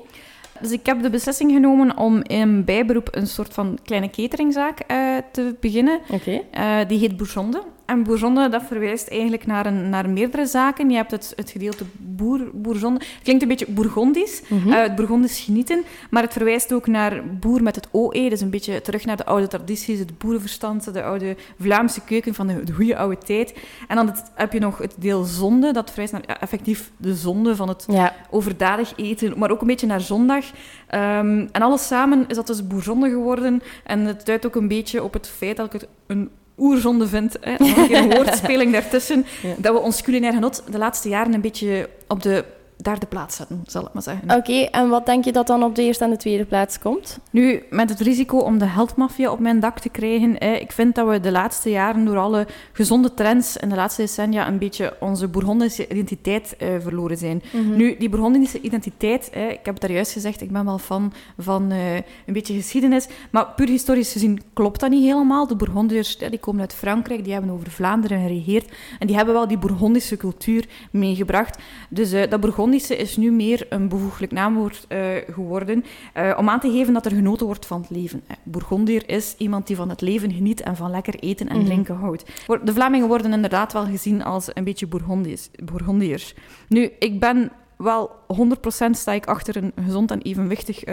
[0.60, 5.18] Dus ik heb de beslissing genomen om in bijberoep een soort van kleine cateringzaak eh,
[5.32, 6.00] te beginnen.
[6.10, 6.42] Oké.
[6.52, 7.62] Eh, die heet Bourgonde.
[7.86, 10.90] En Bourgonde, dat verwijst eigenlijk naar, een, naar meerdere zaken.
[10.90, 13.00] Je hebt het, het gedeelte boer, Bourgonde.
[13.00, 14.72] Het klinkt een beetje Bourgondisch, Mhm.
[14.72, 15.84] eh, het Bourgondisch genieten.
[16.10, 18.30] Maar het verwijst ook naar boer met het OE.
[18.30, 22.48] Dus een beetje terug naar de oude tradities, het boerenverstand, de oude Vlaamse keuken van
[22.48, 23.54] de, de goede oude tijd.
[23.88, 25.72] En dan het- heb je nog het deel zonde.
[25.74, 28.16] Dat verwijst naar ja, effectief de zonde van het Ja.
[28.30, 30.46] overdadig eten, maar ook een beetje naar zondag.
[30.88, 33.62] Ehm, en alles samen is dat dus boerzonde geworden.
[33.84, 37.38] En het duidt ook een beetje op het feit dat ik het een oerzonde vind.
[37.42, 37.56] Hè.
[37.58, 39.26] Nog een woordspeling daartussen.
[39.42, 39.54] Ja.
[39.58, 42.46] Dat we ons culinair genot de laatste jaren een beetje op de
[42.78, 44.32] derde plaats zetten, zal ik maar zeggen.
[44.32, 47.20] Oké, en wat denk je dat dan op de eerste en de tweede plaats komt?
[47.32, 50.96] Nu, met het risico om de heldmafia op mijn dak te krijgen, eh, ik vind
[50.96, 54.94] dat we de laatste jaren door alle gezonde trends in de laatste decennia een beetje
[55.00, 57.44] onze Bourgondische identiteit eh, verloren zijn.
[57.52, 57.76] Mhm.
[57.76, 61.14] Nu, die Bourgondische identiteit, hè, ik heb het daar juist gezegd, ik ben wel fan
[61.38, 65.48] van eh, een beetje geschiedenis, maar puur historisch gezien klopt dat niet helemaal.
[65.48, 69.48] De Bourgondiërs die komen uit Frankrijk, die hebben over Vlaanderen geregeerd en die hebben wel
[69.48, 71.58] die Bourgondische cultuur meegebracht.
[71.90, 75.00] Dus eh, dat Bourgondische is nu meer een bevoeglijk naamwoord eh,
[75.32, 78.24] geworden eh, om aan te geven dat er genoten wordt van het leven.
[78.28, 81.66] Eh, Bourgondier is iemand die van het leven geniet en van lekker eten en Mhm.
[81.66, 82.24] drinken houdt.
[82.64, 85.50] De Vlamingen worden inderdaad wel gezien als een beetje Bourgondiërs.
[85.64, 86.34] Bourgondiërs.
[86.68, 90.84] Nu, ik ben wel 100% sta ik achter een gezond en evenwichtig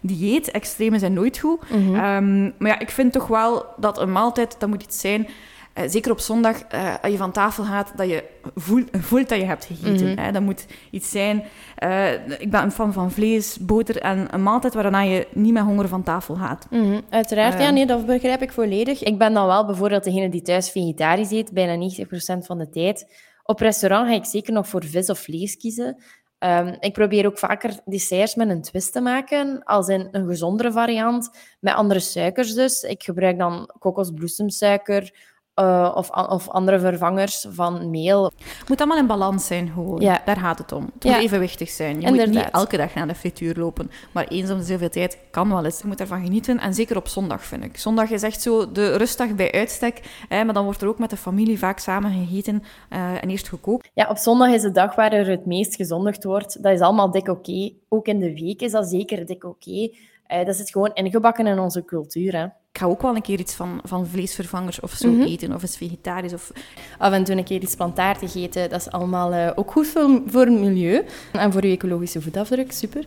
[0.00, 0.50] dieet.
[0.50, 1.70] Extreme zijn nooit goed.
[1.70, 1.94] Mhm.
[1.94, 5.26] Ehm, maar ja, ik vind toch wel dat een maaltijd, dat moet iets zijn...
[5.74, 9.38] eh, zeker op zondag, eh, als je van tafel gaat, dat je voelt, voelt dat
[9.38, 10.10] je hebt gegeten.
[10.10, 10.18] Mhm.
[10.18, 10.32] hè.
[10.32, 11.44] Dat moet iets zijn...
[11.76, 15.62] eh, ik ben een fan van vlees, boter en een maaltijd waarna je niet met
[15.62, 16.66] honger van tafel gaat.
[16.70, 19.02] Mhm, uiteraard, ja, nee, dat begrijp ik volledig.
[19.02, 23.06] Ik ben dan wel bijvoorbeeld degene die thuis vegetarisch eet, bijna 90% van de tijd.
[23.44, 25.96] Op restaurant ga ik zeker nog voor vis of vlees kiezen.
[26.38, 30.72] Ehm, ik probeer ook vaker desserts met een twist te maken, als in een gezondere
[30.72, 31.30] variant,
[31.60, 32.82] met andere suikers dus.
[32.82, 38.24] Ik gebruik dan kokosbloesemsuiker eh, of, of andere vervangers van meel.
[38.58, 40.00] Het moet allemaal in balans zijn, gewoon.
[40.00, 40.22] Ja.
[40.24, 40.90] Daar gaat het om.
[40.94, 41.12] Het Ja.
[41.12, 42.00] moet evenwichtig zijn.
[42.00, 45.18] Je moet niet elke dag naar de frituur lopen, maar eens om de zoveel tijd
[45.30, 45.80] kan wel eens.
[45.80, 47.78] Je moet ervan genieten, en zeker op zondag, vind ik.
[47.78, 51.10] Zondag is echt zo de rustdag bij uitstek, hè, maar dan wordt er ook met
[51.10, 53.90] de familie vaak samen gegeten eh, en eerst gekookt.
[53.94, 56.62] Ja, op zondag is de dag waar er het meest gezondigd wordt.
[56.62, 57.70] Dat is allemaal dik oké.
[57.88, 59.90] Ook in de week is dat zeker dik oké.
[60.32, 62.36] Uh, dat zit gewoon ingebakken in onze cultuur.
[62.36, 62.44] Hè.
[62.44, 65.22] Ik ga ook wel een keer iets van, van vleesvervangers of zo Mhm.
[65.22, 66.32] eten, of eens vegetarisch.
[66.32, 66.52] Of...
[66.98, 68.70] Af en toe een keer iets plantaardig eten.
[68.70, 72.72] Dat is allemaal eh, ook goed voor, voor het milieu en voor je ecologische voetafdruk.
[72.72, 73.04] Super.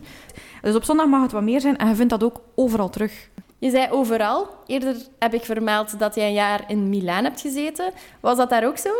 [0.62, 3.28] Dus op zondag mag het wat meer zijn en je vindt dat ook overal terug.
[3.58, 4.48] Je zei overal.
[4.66, 7.92] Eerder heb ik vermeld dat je een jaar in Milaan hebt gezeten.
[8.20, 8.90] Was dat daar ook zo?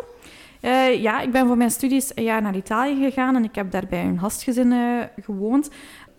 [0.61, 3.71] Eh, ja, ik ben voor mijn studies een jaar naar Italië gegaan en ik heb
[3.71, 4.75] daar bij een gastgezin
[5.23, 5.71] gewoond.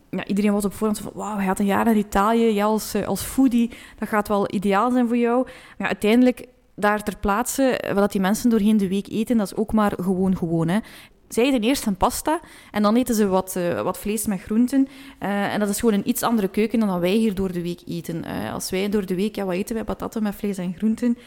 [0.10, 2.54] Ja, iedereen was op voorhand van, wauw, hij gaat een jaar naar Italië.
[2.54, 5.48] Jij als, eh, als foodie, dat gaat wel ideaal zijn voor jou.
[5.78, 9.56] Maar uiteindelijk, daar ter plaatse, eh, wat die mensen doorheen de week eten, dat is
[9.56, 10.67] ook maar gewoon gewoon.
[10.67, 10.80] Hè.
[11.28, 12.39] Zij eten eerst een pasta
[12.72, 14.88] en dan eten ze wat, eh, wat vlees met groenten.
[15.20, 17.82] En dat is gewoon een iets andere keuken dan dat wij hier door de week
[17.86, 18.24] eten.
[18.54, 19.84] Als wij door de week, ja, wat eten wij?
[19.84, 21.17] Patatten met vlees en groenten.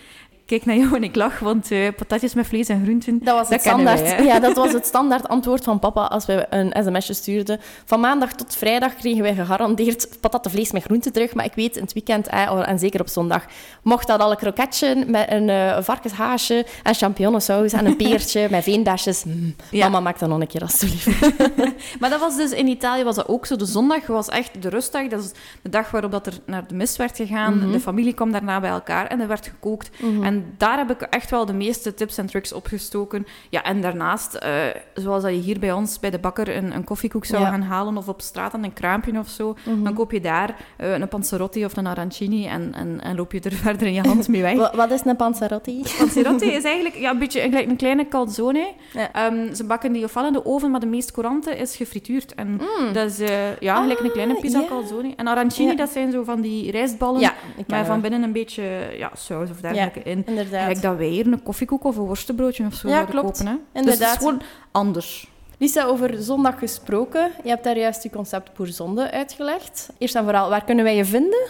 [0.51, 3.19] Kijk naar jou en ik lach, want eh, patatjes met vlees en groenten...
[3.25, 4.01] Dat was het Dat standaard.
[4.01, 7.61] wij, ja, dat was het standaard antwoord van papa als we een sms'je stuurden.
[7.85, 11.35] Van maandag tot vrijdag kregen wij gegarandeerd patattenvlees met groenten terug.
[11.35, 13.45] Maar ik weet, in het weekend, eh, en zeker op zondag,
[13.83, 18.63] mocht dat al een kroketje met een eh, varkenshaasje en champignonsaus en een peertje met
[18.63, 19.25] veendasjes.
[19.25, 19.85] Mm, Ja.
[19.85, 21.39] Mama, maak dat nog een keer alsjeblieft.
[22.01, 23.57] Maar dat was dus in Italië was dat ook zo.
[23.57, 25.07] De zondag was echt de rustdag.
[25.09, 25.31] Dat is
[25.63, 27.59] de dag waarop dat er naar de mis werd gegaan.
[27.59, 27.73] Mhm.
[27.73, 29.91] De familie kwam daarna bij elkaar en er werd gekookt.
[30.23, 33.27] En daar heb ik echt wel de meeste tips en tricks opgestoken.
[33.49, 34.53] Ja, en daarnaast, eh,
[34.95, 37.49] zoals dat je hier bij ons bij de bakker een, een koffiekoek zou Ja.
[37.51, 37.59] Mhm.
[37.59, 40.93] gaan halen of op straat aan een kraampje of zo, dan koop je daar eh,
[40.99, 44.29] een panzerotti of een arancini en, en, en loop je er verder in je hand
[44.29, 44.57] mee weg.
[44.57, 45.83] Wa- Wat is een panzerotti?
[45.99, 48.73] Panzerotti is eigenlijk ja, een beetje gelijk een kleine calzone.
[48.93, 49.13] Ja.
[49.13, 52.35] Ehm, ze bakken die ofwel in de oven, maar de meest courante is gefrituurd.
[52.35, 52.93] En Mm.
[52.93, 55.13] dat is eh, ja, gelijk een kleine Ah, pizza calzone.
[55.17, 57.33] En arancini, dat zijn zo van die rijstballen,
[57.67, 58.63] maar van binnen een beetje
[58.99, 60.20] ja, saus of dergelijke in.
[60.27, 60.61] Inderdaad.
[60.61, 63.39] Gelijk dat wij hier een koffiekoek of een worstenbroodje of zo Ja, klopt.
[63.39, 63.61] kopen.
[63.73, 63.83] Hè.
[63.83, 65.29] Dus het is gewoon anders.
[65.59, 67.31] Lisa, over zondag gesproken.
[67.43, 69.89] Je hebt daar juist je concept Boerzonde uitgelegd.
[69.99, 71.47] Eerst en vooral, waar kunnen wij je vinden?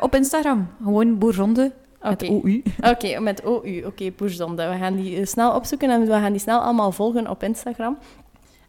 [0.00, 1.72] Op Instagram, gewoon boerzonde
[2.02, 2.32] met Oké.
[2.32, 2.62] OU.
[2.92, 3.82] Oké, met OU.
[3.86, 4.68] Oké, Boerzonde.
[4.68, 7.98] We gaan die eh, snel opzoeken en we gaan die snel allemaal volgen op Instagram.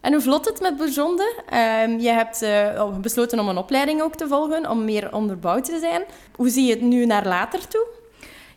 [0.01, 1.33] En hoe vlot het met Boerzonde?
[1.49, 5.79] Ehm, je hebt eh, besloten om een opleiding ook te volgen, om meer onderbouwd te
[5.79, 6.03] zijn.
[6.35, 7.85] Hoe zie je het nu naar later toe?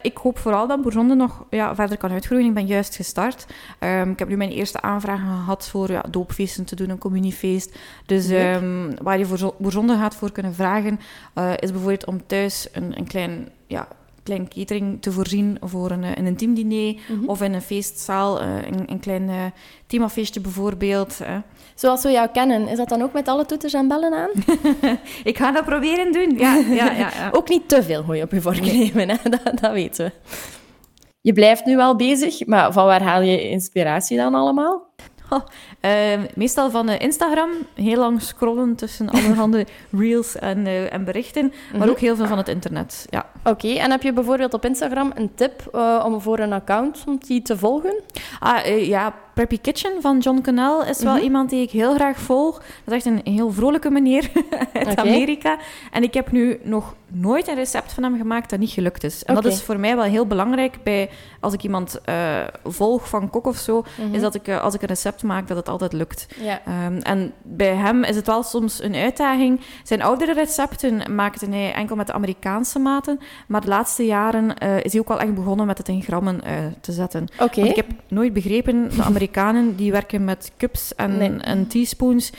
[0.02, 2.46] Ik hoop vooral dat Boerzonde nog ja, verder kan uitgroeien.
[2.46, 3.46] Ik ben juist gestart.
[3.78, 7.78] Ehm, ik heb nu mijn eerste aanvragen gehad voor ja, doopfeesten te doen, een communiefeest.
[8.06, 11.00] Dus ehm, waar je voor zo- Boerzonde gaat voor kunnen vragen,
[11.34, 13.88] eh, is bijvoorbeeld om thuis een, een klein, ja,
[14.22, 16.94] klein catering te voorzien voor een, eh, een intiem diner.
[17.26, 19.52] Of in een feestzaal, eh, een, een klein
[19.86, 21.20] themafeestje bijvoorbeeld.
[21.80, 24.30] Zoals we jou kennen, is dat dan ook met alle toeters en bellen aan?
[25.30, 26.38] Ik ga dat proberen doen.
[26.38, 27.28] Ja, ja, ja, ja.
[27.32, 29.16] Ook niet te veel gooi op je vork nemen, hè?
[29.30, 30.12] Dat, dat weten we.
[31.20, 34.88] Je blijft nu wel bezig, maar van waar haal je inspiratie dan allemaal?
[35.80, 35.92] Eh,
[36.34, 41.80] meestal van eh, Instagram, heel lang scrollen tussen allerhande reels en, eh, en berichten, maar
[41.80, 41.88] Mhm.
[41.90, 43.06] ook heel veel van het internet.
[43.10, 43.26] Ja.
[43.44, 47.18] Oké, en heb je bijvoorbeeld op Instagram een tip eh, om voor een account om
[47.26, 47.94] die te volgen?
[48.40, 49.14] Ah, ja,
[49.46, 51.22] Preppy Kitchen van John Cannell is wel Mhm.
[51.22, 52.56] iemand die ik heel graag volg.
[52.84, 54.30] Dat is echt een heel vrolijke meneer
[54.72, 54.96] uit.
[54.96, 55.58] Amerika.
[55.92, 59.24] En ik heb nu nog nooit een recept van hem gemaakt dat niet gelukt is.
[59.24, 62.14] En dat is voor mij wel heel belangrijk bij, als ik iemand eh,
[62.64, 65.56] volg van kok of zo, is dat ik, eh, als ik een recept maak, dat
[65.56, 66.26] het altijd lukt.
[66.66, 69.60] Ehm, en bij hem is het wel soms een uitdaging.
[69.84, 74.76] Zijn oudere recepten maakte hij enkel met de Amerikaanse maten, maar de laatste jaren eh,
[74.84, 76.40] is hij ook wel echt begonnen met het in grammen
[76.80, 77.28] te zetten.
[77.62, 79.02] Want ik heb nooit begrepen, de
[79.38, 81.36] Amerikanen die werken met cups en, Nee.
[81.40, 82.32] en teaspoons.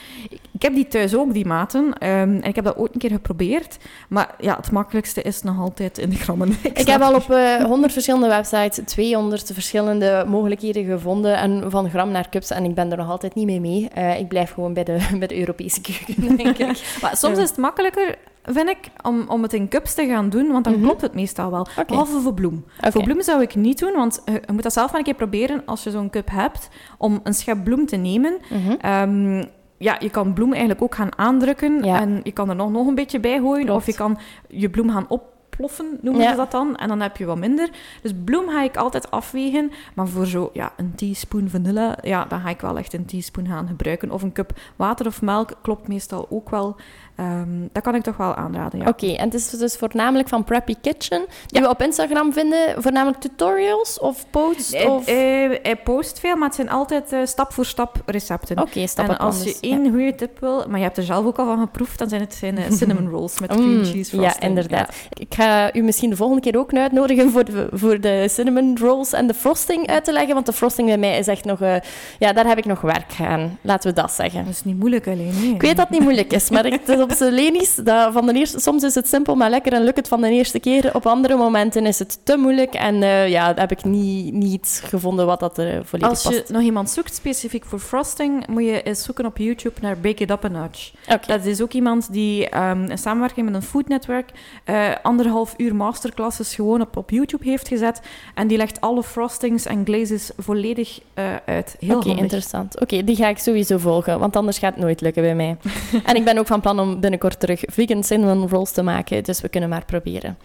[0.51, 1.93] Ik, heb die thuis ook, die maten.
[1.97, 3.77] ehm, en ik heb dat ooit een keer geprobeerd.
[4.10, 6.56] Maar ja, het makkelijkste is nog altijd in de grammen.
[6.73, 11.38] Ik heb al op eh 100 verschillende websites 200 verschillende mogelijkheden gevonden.
[11.38, 12.49] En van gram naar cups.
[12.49, 13.89] En ik ben er nog altijd niet mee mee.
[13.93, 16.82] Eh, ik blijf gewoon bij de, bij de Europese keuken, denk ik.
[17.01, 20.51] Maar soms is het makkelijker, vind ik, om, om het in cups te gaan doen,
[20.51, 20.84] want dan Mhm.
[20.84, 21.67] klopt het meestal wel.
[21.88, 22.65] Behalve voor bloem.
[22.80, 25.13] Voor bloem zou ik niet doen, want eh, je moet dat zelf maar een keer
[25.15, 28.38] proberen als je zo'n cup hebt, om een schep bloem te nemen.
[28.49, 28.71] Mhm.
[28.80, 29.43] Ehm,
[29.77, 31.99] ja, je kan bloem eigenlijk ook gaan aandrukken Ja.
[32.01, 33.65] en je kan er nog, nog een beetje bij gooien.
[33.65, 33.80] Klopt.
[33.80, 36.30] Of je kan je bloem gaan opploffen, noemen Ja.
[36.32, 36.75] ze dat dan.
[36.75, 37.69] En dan heb je wat minder.
[38.01, 39.71] Dus bloem ga ik altijd afwegen.
[39.95, 43.47] Maar voor zo ja, een teaspoon vanille, ja, dan ga ik wel echt een teaspoon
[43.47, 44.12] gaan gebruiken.
[44.12, 46.75] Of een cup water of melk klopt meestal ook wel.
[47.15, 48.88] Ehm, dat kan ik toch wel aanraden, ja.
[48.88, 52.82] Oké, en het is dus voornamelijk van Preppy Kitchen, die we op Instagram vinden.
[52.82, 54.71] Voornamelijk tutorials of posts?
[54.71, 55.06] Hij, Of...
[55.06, 58.60] hij- hij post veel, maar het zijn altijd eh, stap voor stap recepten.
[58.62, 61.38] Oké, stap en als je één goede tip wil, maar je hebt er zelf ook
[61.39, 64.21] al van geproefd, dan zijn het zijn eh, cinnamon rolls met cream Mm, cheese ja,
[64.21, 64.50] frosting.
[64.50, 64.93] inderdaad.
[65.13, 69.13] Ik ga u misschien de volgende keer ook uitnodigen voor de, voor de cinnamon rolls
[69.13, 70.34] en de frosting uit te leggen.
[70.34, 71.62] Want de frosting bij mij is echt nog...
[71.62, 71.76] Uh,
[72.19, 73.58] ja, daar heb ik nog werk aan.
[73.62, 74.43] Laten we dat zeggen.
[74.45, 75.34] Dat is niet moeilijk alleen.
[75.41, 75.54] Nee.
[75.54, 77.76] Ik weet dat het niet moeilijk is, maar het is op zijn lenies.
[77.76, 80.30] Dat van de eerste, soms is het simpel, maar lekker en lukt het van de
[80.30, 80.96] eerste keer.
[80.96, 85.26] Op andere momenten is het te moeilijk en uh, ja, heb ik niet, niet gevonden
[85.26, 86.26] wat dat er volledig past.
[86.26, 90.00] Als je nog iemand zoekt specifiek voor frosting, moet je eens zoeken op YouTube naar
[90.00, 90.92] Bake It Up a Notch.
[91.04, 91.38] Okay.
[91.38, 94.32] Dat is ook iemand die um, in samenwerking met een food network
[94.66, 98.02] uh, anderhalf uur masterclasses gewoon op, op YouTube heeft gezet.
[98.36, 101.76] En die legt alle frostings en glazes volledig uh, uit.
[101.80, 102.80] Heel Oké, interessant.
[102.80, 105.58] Oké, die ga ik sowieso volgen, want anders gaat het nooit lukken bij mij.
[106.06, 109.41] en ik ben ook van plan om binnenkort terug vegan cinnamon rolls te maken, dus
[109.41, 110.38] we kunnen maar proberen.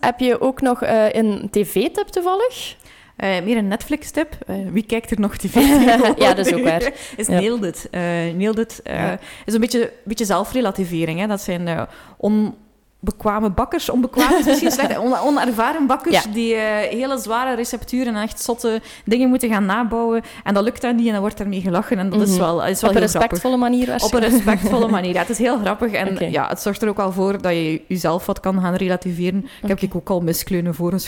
[0.00, 2.76] Heb je ook nog uh, een tv-tip toevallig?
[3.16, 4.38] Uh, meer een Netflix-tip.
[4.46, 5.54] Uh, wie kijkt er nog tv?
[6.22, 6.92] ja, dat is ook waar.
[7.16, 7.28] is.
[7.28, 7.88] Nailed It.
[7.90, 8.00] Uh,
[8.34, 9.18] Nailed It ja.
[9.44, 11.20] is een beetje, beetje zelfrelativering.
[11.20, 11.26] Hè?
[11.26, 12.54] Dat zijn on,
[13.00, 18.42] bekwame bakkers, onbekwame misschien slecht, on, onervaren bakkers die uh, hele zware recepturen en echt
[18.42, 20.22] zotte dingen moeten gaan nabouwen.
[20.44, 21.98] En dat lukt dan niet en dan wordt ermee gelachen.
[21.98, 22.38] En dat is mhm.
[22.38, 25.20] wel, is wel Op een respectvolle manier Op een respectvolle manier, ja.
[25.20, 26.30] Het is heel grappig en okay.
[26.30, 29.38] ja, het zorgt er ook wel voor dat je jezelf wat kan gaan relativeren.
[29.38, 29.76] Ik okay.
[29.80, 31.00] heb ook al miskleunen voor een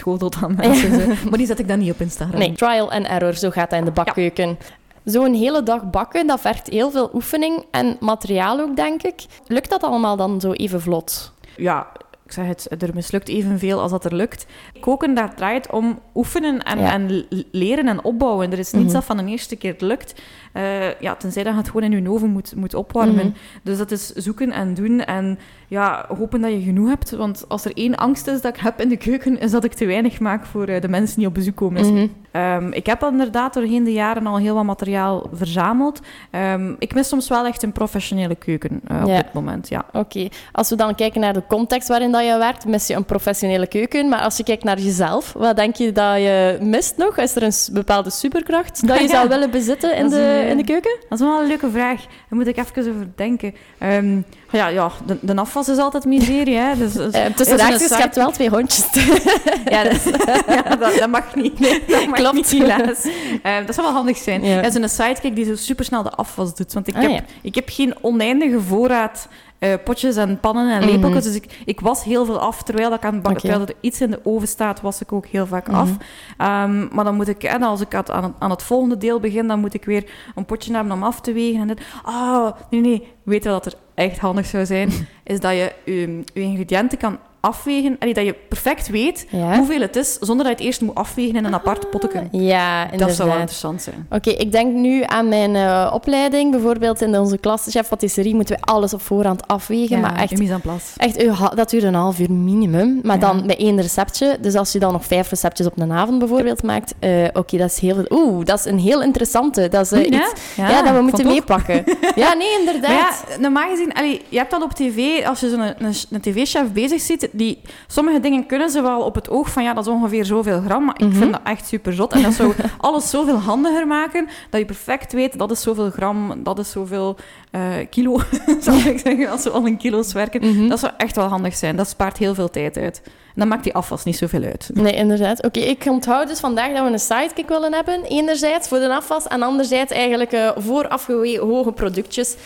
[0.42, 1.09] aan mensen.
[1.29, 2.38] maar die zet ik dan niet op Instagram.
[2.38, 4.48] Nee, trial and error, zo gaat dat in de bakkeuken.
[4.48, 4.57] Ja.
[5.05, 9.24] Zo'n hele dag bakken, dat vergt heel veel oefening en materiaal ook, denk ik.
[9.46, 11.33] Lukt dat allemaal dan zo even vlot?
[11.59, 11.87] Ja,
[12.29, 14.47] ik zeg het, er mislukt evenveel als dat er lukt.
[14.81, 18.53] Koken, daar draait om oefenen en, en leren en opbouwen.
[18.53, 20.14] Er is niets mm dat van de eerste keer lukt.
[20.55, 23.27] Uh, ja, tenzij dat je het gewoon in je oven moet, moet opwarmen.
[23.27, 25.38] Mm Dus dat is zoeken en doen en
[25.69, 27.11] ja, hopen dat je genoeg hebt.
[27.11, 29.73] Want als er één angst is dat ik heb in de keuken, is dat ik
[29.73, 31.87] te weinig maak voor uh, de mensen die op bezoek komen.
[31.87, 31.97] Mm
[32.33, 32.43] -hmm.
[32.43, 36.01] um, ik heb inderdaad doorheen de jaren al heel wat materiaal verzameld.
[36.31, 39.17] Um, ik mis soms wel echt een professionele keuken uh, op ja.
[39.17, 39.69] dit moment.
[39.69, 39.85] Ja.
[39.88, 39.99] Oké.
[39.99, 40.31] Okay.
[40.53, 43.67] Als we dan kijken naar de context waarin dat je werkt, mis je een professionele
[43.67, 44.09] keuken.
[44.09, 47.17] Maar als je kijkt naar jezelf, wat denk je dat je mist nog?
[47.17, 49.09] Is er een bepaalde superkracht dat je ja.
[49.09, 50.97] zou willen bezitten in de, in de keuken?
[51.09, 52.01] Dat is wel een leuke vraag.
[52.01, 53.55] Daar moet ik even over denken.
[53.83, 56.57] Um, ja, ja de, de afwas is altijd miserie.
[56.57, 56.77] Hè.
[56.77, 58.87] Dus, dus, uh, tussen haakjes, je hebt wel twee hondjes.
[59.65, 60.03] ja, dat,
[60.47, 61.61] ja dat, dat, mag niet.
[61.61, 62.35] Nee, dat mag Klopt.
[62.35, 63.05] niet, helaas.
[63.05, 64.45] Uh, dat zou wel handig zijn.
[64.45, 64.63] Ja.
[64.63, 66.73] Is een sidekick die zo supersnel de afwas doet.
[66.73, 69.29] Want ik, ah, heb, ik heb geen oneindige voorraad
[69.61, 71.25] uh, potjes en pannen en lepeltjes.
[71.25, 71.40] Mm -hmm.
[71.40, 72.62] Dus ik, ik was heel veel af.
[72.62, 73.51] Terwijl, ik aan het bakken, okay.
[73.51, 75.99] terwijl er iets in de oven staat, was ik ook heel vaak mm -hmm.
[76.37, 76.64] af.
[76.64, 79.47] Um, maar dan moet ik, en als ik aan het, aan het volgende deel begin,
[79.47, 81.61] dan moet ik weer een potje hebben om af te wegen.
[81.61, 83.09] En dit, ah, nee, nee.
[83.23, 84.90] Weet je wat er echt handig zou zijn?
[85.25, 87.18] is dat je je, je ingrediënten kan
[87.49, 87.97] afwegen.
[87.99, 89.57] Allee, dat je perfect weet ja.
[89.57, 92.29] hoeveel het is, zonder dat je het eerst moet afwegen in een apart potje.
[92.31, 93.09] Ja, inderdaad.
[93.09, 94.07] Dat zou wel interessant zijn.
[94.11, 96.51] Oké, okay, ik denk nu aan mijn uh, opleiding.
[96.51, 99.97] Bijvoorbeeld in onze klas chef patisserie moeten we alles op voorhand afwegen.
[99.97, 103.01] Ja, maar echt, echt dat duurt een half uur minimum.
[103.03, 103.21] Maar ja.
[103.21, 104.39] dan bij één receptje.
[104.41, 106.95] Dus als je dan nog vijf receptjes op een avond bijvoorbeeld maakt.
[107.01, 108.05] Uh, Oké, okay, dat is heel...
[108.11, 109.69] Oeh, dat is een heel interessante.
[109.69, 111.85] Dat is iets ja, dat we moeten meepakken.
[112.15, 113.25] ja, nee, inderdaad.
[113.29, 113.93] ja, normaal gezien...
[113.93, 117.29] Allee, je hebt dat op tv, als je zo'n een, een, een tv-chef bezig ziet,
[117.38, 120.61] die sommige dingen kunnen ze wel op het oog van ja, dat is ongeveer zoveel
[120.61, 121.18] gram, maar ik mm -hmm.
[121.18, 122.12] vind dat echt super zot.
[122.12, 126.42] En dat zou alles zoveel handiger maken dat je perfect weet dat is zoveel gram,
[126.42, 127.16] dat is zoveel
[127.53, 128.20] uh, kilo,
[128.61, 130.40] zou ik zeggen, als we al in kilo's werken.
[130.44, 130.68] Mm -hmm.
[130.68, 131.77] Dat zou echt wel handig zijn.
[131.77, 133.01] Dat spaart heel veel tijd uit.
[133.05, 134.70] En dan maakt die afwas niet zoveel uit.
[134.74, 135.38] Nee, inderdaad.
[135.44, 138.05] Oké, okay, ik onthoud dus vandaag dat we een sidekick willen hebben.
[138.05, 142.37] Enerzijds voor de afwas en anderzijds eigenlijk uh, voor afgewogen productjes.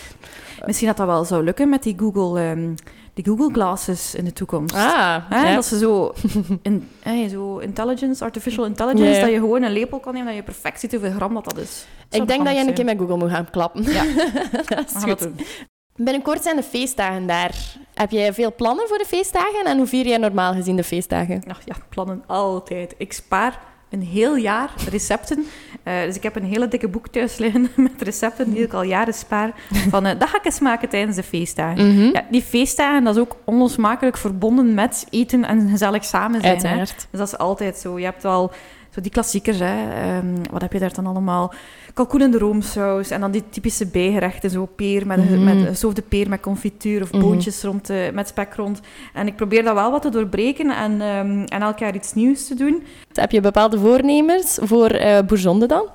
[0.66, 2.50] Misschien dat dat wel zou lukken met die Google...
[2.50, 2.74] Um,
[3.14, 4.74] de Google Glasses in de toekomst.
[4.74, 5.48] Ah, hè?
[5.48, 5.54] Ja.
[5.54, 6.12] Dat ze zo,
[6.62, 10.42] in, hè, zo intelligence, artificial intelligence, dat je gewoon een lepel kan nemen, dat je
[10.42, 11.86] perfect ziet hoeveel gram dat, dat is.
[12.08, 13.82] Dat ik denk dat je een keer met Google moet gaan klappen.
[13.82, 14.04] Ja,
[14.76, 15.28] dat is goed.
[15.96, 17.54] Binnenkort zijn de feestdagen daar.
[17.94, 21.42] Heb jij veel plannen voor de feestdagen en hoe vier jij normaal gezien de feestdagen?
[21.48, 22.94] Ach ja, plannen altijd.
[22.98, 23.60] Ik spaar
[23.92, 25.38] een heel jaar recepten.
[25.84, 28.82] Uh, dus ik heb een hele dikke boek thuis liggen met recepten die ik al
[28.82, 29.52] jaren spaar.
[29.88, 31.86] Van, uh, dat ga ik eens maken tijdens de feestdagen.
[31.86, 32.12] Mm -hmm.
[32.12, 36.66] ja, die feestdagen, dat is ook onlosmakelijk verbonden met eten en gezellig samen zijn.
[36.66, 36.78] Hè?
[36.78, 37.98] Dus dat is altijd zo.
[37.98, 38.52] Je hebt wel
[38.94, 40.16] zo die klassiekers, hè.
[40.16, 41.52] Um, wat heb je daar dan allemaal?
[41.94, 45.44] Kalkoen in de roomsaus en dan die typische bijgerechten, zo peer met, mm -hmm.
[45.44, 47.70] met peer met confituur of boontjes mm -hmm.
[47.70, 48.80] rond, uh, met spek rond.
[49.12, 52.46] En ik probeer dat wel wat te doorbreken en, um, en elk jaar iets nieuws
[52.46, 52.82] te doen.
[53.12, 55.88] Heb je bepaalde voornemens voor uh, Bourgonde dan?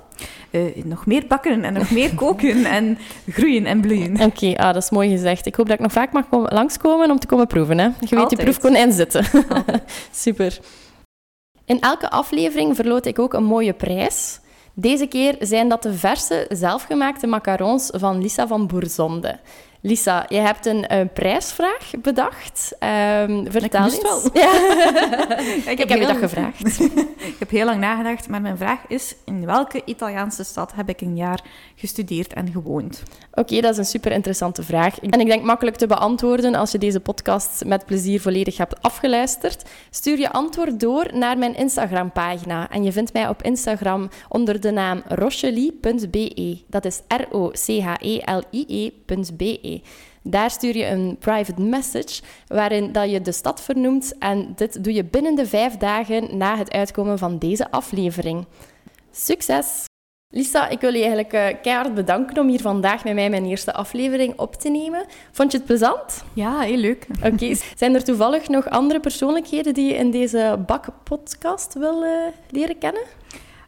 [0.50, 4.12] Uh, nog meer bakken en nog meer koken en groeien en bloeien.
[4.12, 5.46] Oké, okay, ah, dat is mooi gezegd.
[5.46, 7.78] Ik hoop dat ik nog vaak mag langskomen om te komen proeven.
[7.78, 7.84] Hè?
[7.84, 8.40] Je weet, Altijd.
[8.40, 9.24] je proefkonijn zitten.
[10.10, 10.58] Super.
[11.68, 14.40] In elke aflevering verloot ik ook een mooie prijs.
[14.74, 19.38] Deze keer zijn dat de verse, zelfgemaakte macarons van Lisa van Boerzonde.
[19.80, 22.76] Lisa, je hebt een uh, prijsvraag bedacht.
[22.80, 24.02] Um, vertel eens.
[24.02, 24.20] Wel.
[24.32, 24.52] Ja.
[25.72, 26.80] ik, heb, je dat gevraagd.
[27.32, 31.00] ik heb heel lang nagedacht, maar mijn vraag is: in welke Italiaanse stad heb ik
[31.00, 33.02] een jaar gestudeerd en gewoond?
[33.32, 35.00] Oké, dat is een super interessante vraag.
[35.00, 39.64] En ik denk makkelijk te beantwoorden als je deze podcast met plezier volledig hebt afgeluisterd.
[39.90, 42.70] Stuur je antwoord door naar mijn Instagram-pagina.
[42.70, 46.58] En je vindt mij op Instagram onder de naam rochely.be.
[46.66, 47.76] Dat is R-O-C-H-E-L-I-E.be.
[50.22, 54.92] Daar stuur je een private message waarin dat je de stad vernoemt en dit doe
[54.92, 58.46] je binnen de vijf dagen na het uitkomen van deze aflevering.
[59.10, 59.86] Succes!
[60.34, 63.72] Lisa, ik wil je eigenlijk uh, keihard bedanken om hier vandaag met mij mijn eerste
[63.72, 65.04] aflevering op te nemen.
[65.32, 66.24] Vond je het plezant?
[66.32, 67.06] Ja, heel leuk.
[67.24, 67.54] Oké.
[67.76, 72.10] Zijn er toevallig nog andere persoonlijkheden die je in deze bakpodcast wil uh,
[72.50, 73.02] leren kennen?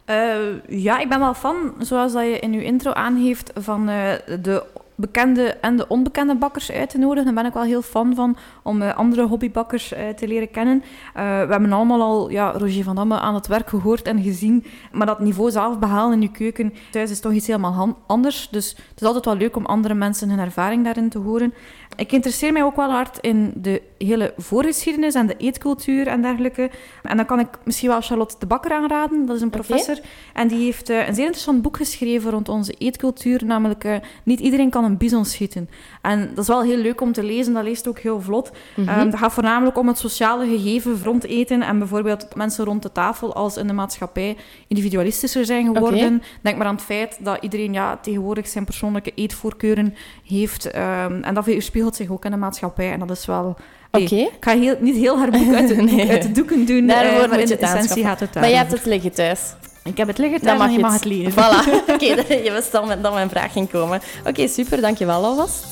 [0.05, 4.63] Uh, ja, ik ben wel fan, zoals dat je in je intro aangeeft, van de
[4.95, 7.25] bekende en de onbekende bakkers uit te nodigen.
[7.25, 10.75] Daar ben ik wel heel fan van, om uh, andere hobbybakkers uh, te leren kennen.
[10.77, 10.83] Uh,
[11.13, 14.65] we hebben allemaal al ja, Roger van Damme aan het werk gehoord en gezien.
[14.91, 18.47] Maar dat niveau zelf behalen in je keuken thuis is toch iets helemaal anders.
[18.51, 21.53] Dus het is altijd wel leuk om andere mensen hun ervaring daarin te horen.
[21.95, 26.69] Ik interesseer mij ook wel hard in de hele voorgeschiedenis en de eetcultuur en dergelijke.
[27.03, 29.25] En dan kan ik misschien wel Charlotte de Bakker aanraden.
[29.25, 29.99] Dat is een professor.
[30.33, 33.45] En die heeft een zeer interessant boek geschreven rond onze eetcultuur.
[33.45, 35.69] Namelijk, niet iedereen kan een bison schieten.
[36.01, 38.51] En dat is wel heel leuk om te lezen, dat leest ook heel vlot.
[38.75, 42.91] Mm het gaat voornamelijk om het sociale gegeven rond eten en bijvoorbeeld mensen rond de
[42.91, 44.37] tafel als in de maatschappij
[44.67, 46.21] individualistischer zijn geworden.
[46.41, 49.95] Denk maar aan het feit dat iedereen ja, tegenwoordig zijn persoonlijke eetvoorkeuren
[50.25, 50.65] heeft.
[50.65, 53.55] Um, en dat weerspiegelt zich ook in de maatschappij en dat is wel...
[53.91, 54.15] Oké.
[54.15, 57.29] Ik ga heel, niet heel haar boek uit de, uit de doeken doen, Daarvoor uh,
[57.29, 59.39] maar in de essentie gaat het Maar je hebt het liggen thuis.
[59.83, 61.31] Ik heb het liggen thuis, mag je mag het leren.
[61.31, 61.35] Voilà.
[61.89, 64.01] Oké, okay, je wist al dat mijn vraag ging komen.
[64.19, 64.81] Oké, okay, super.
[64.81, 65.65] Dankjewel alvast.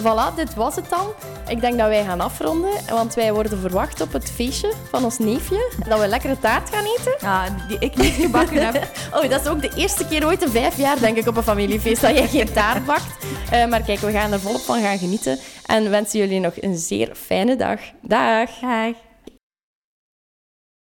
[0.00, 1.06] Voilà, dit was het dan.
[1.48, 5.18] Ik denk dat wij gaan afronden, want wij worden verwacht op het feestje van ons
[5.18, 5.72] neefje.
[5.88, 7.14] Dat we lekkere taart gaan eten.
[7.20, 8.88] Ja, die ik niet gebakken heb.
[9.16, 11.42] oh, dat is ook de eerste keer ooit in vijf jaar, denk ik, op een
[11.42, 13.24] familiefeest dat jij geen taart bakt.
[13.52, 15.38] Uh, maar kijk, we gaan er volop van gaan genieten.
[15.66, 17.80] En wensen jullie nog een zeer fijne dag.
[18.00, 18.50] Dag.
[18.60, 19.09] Dag.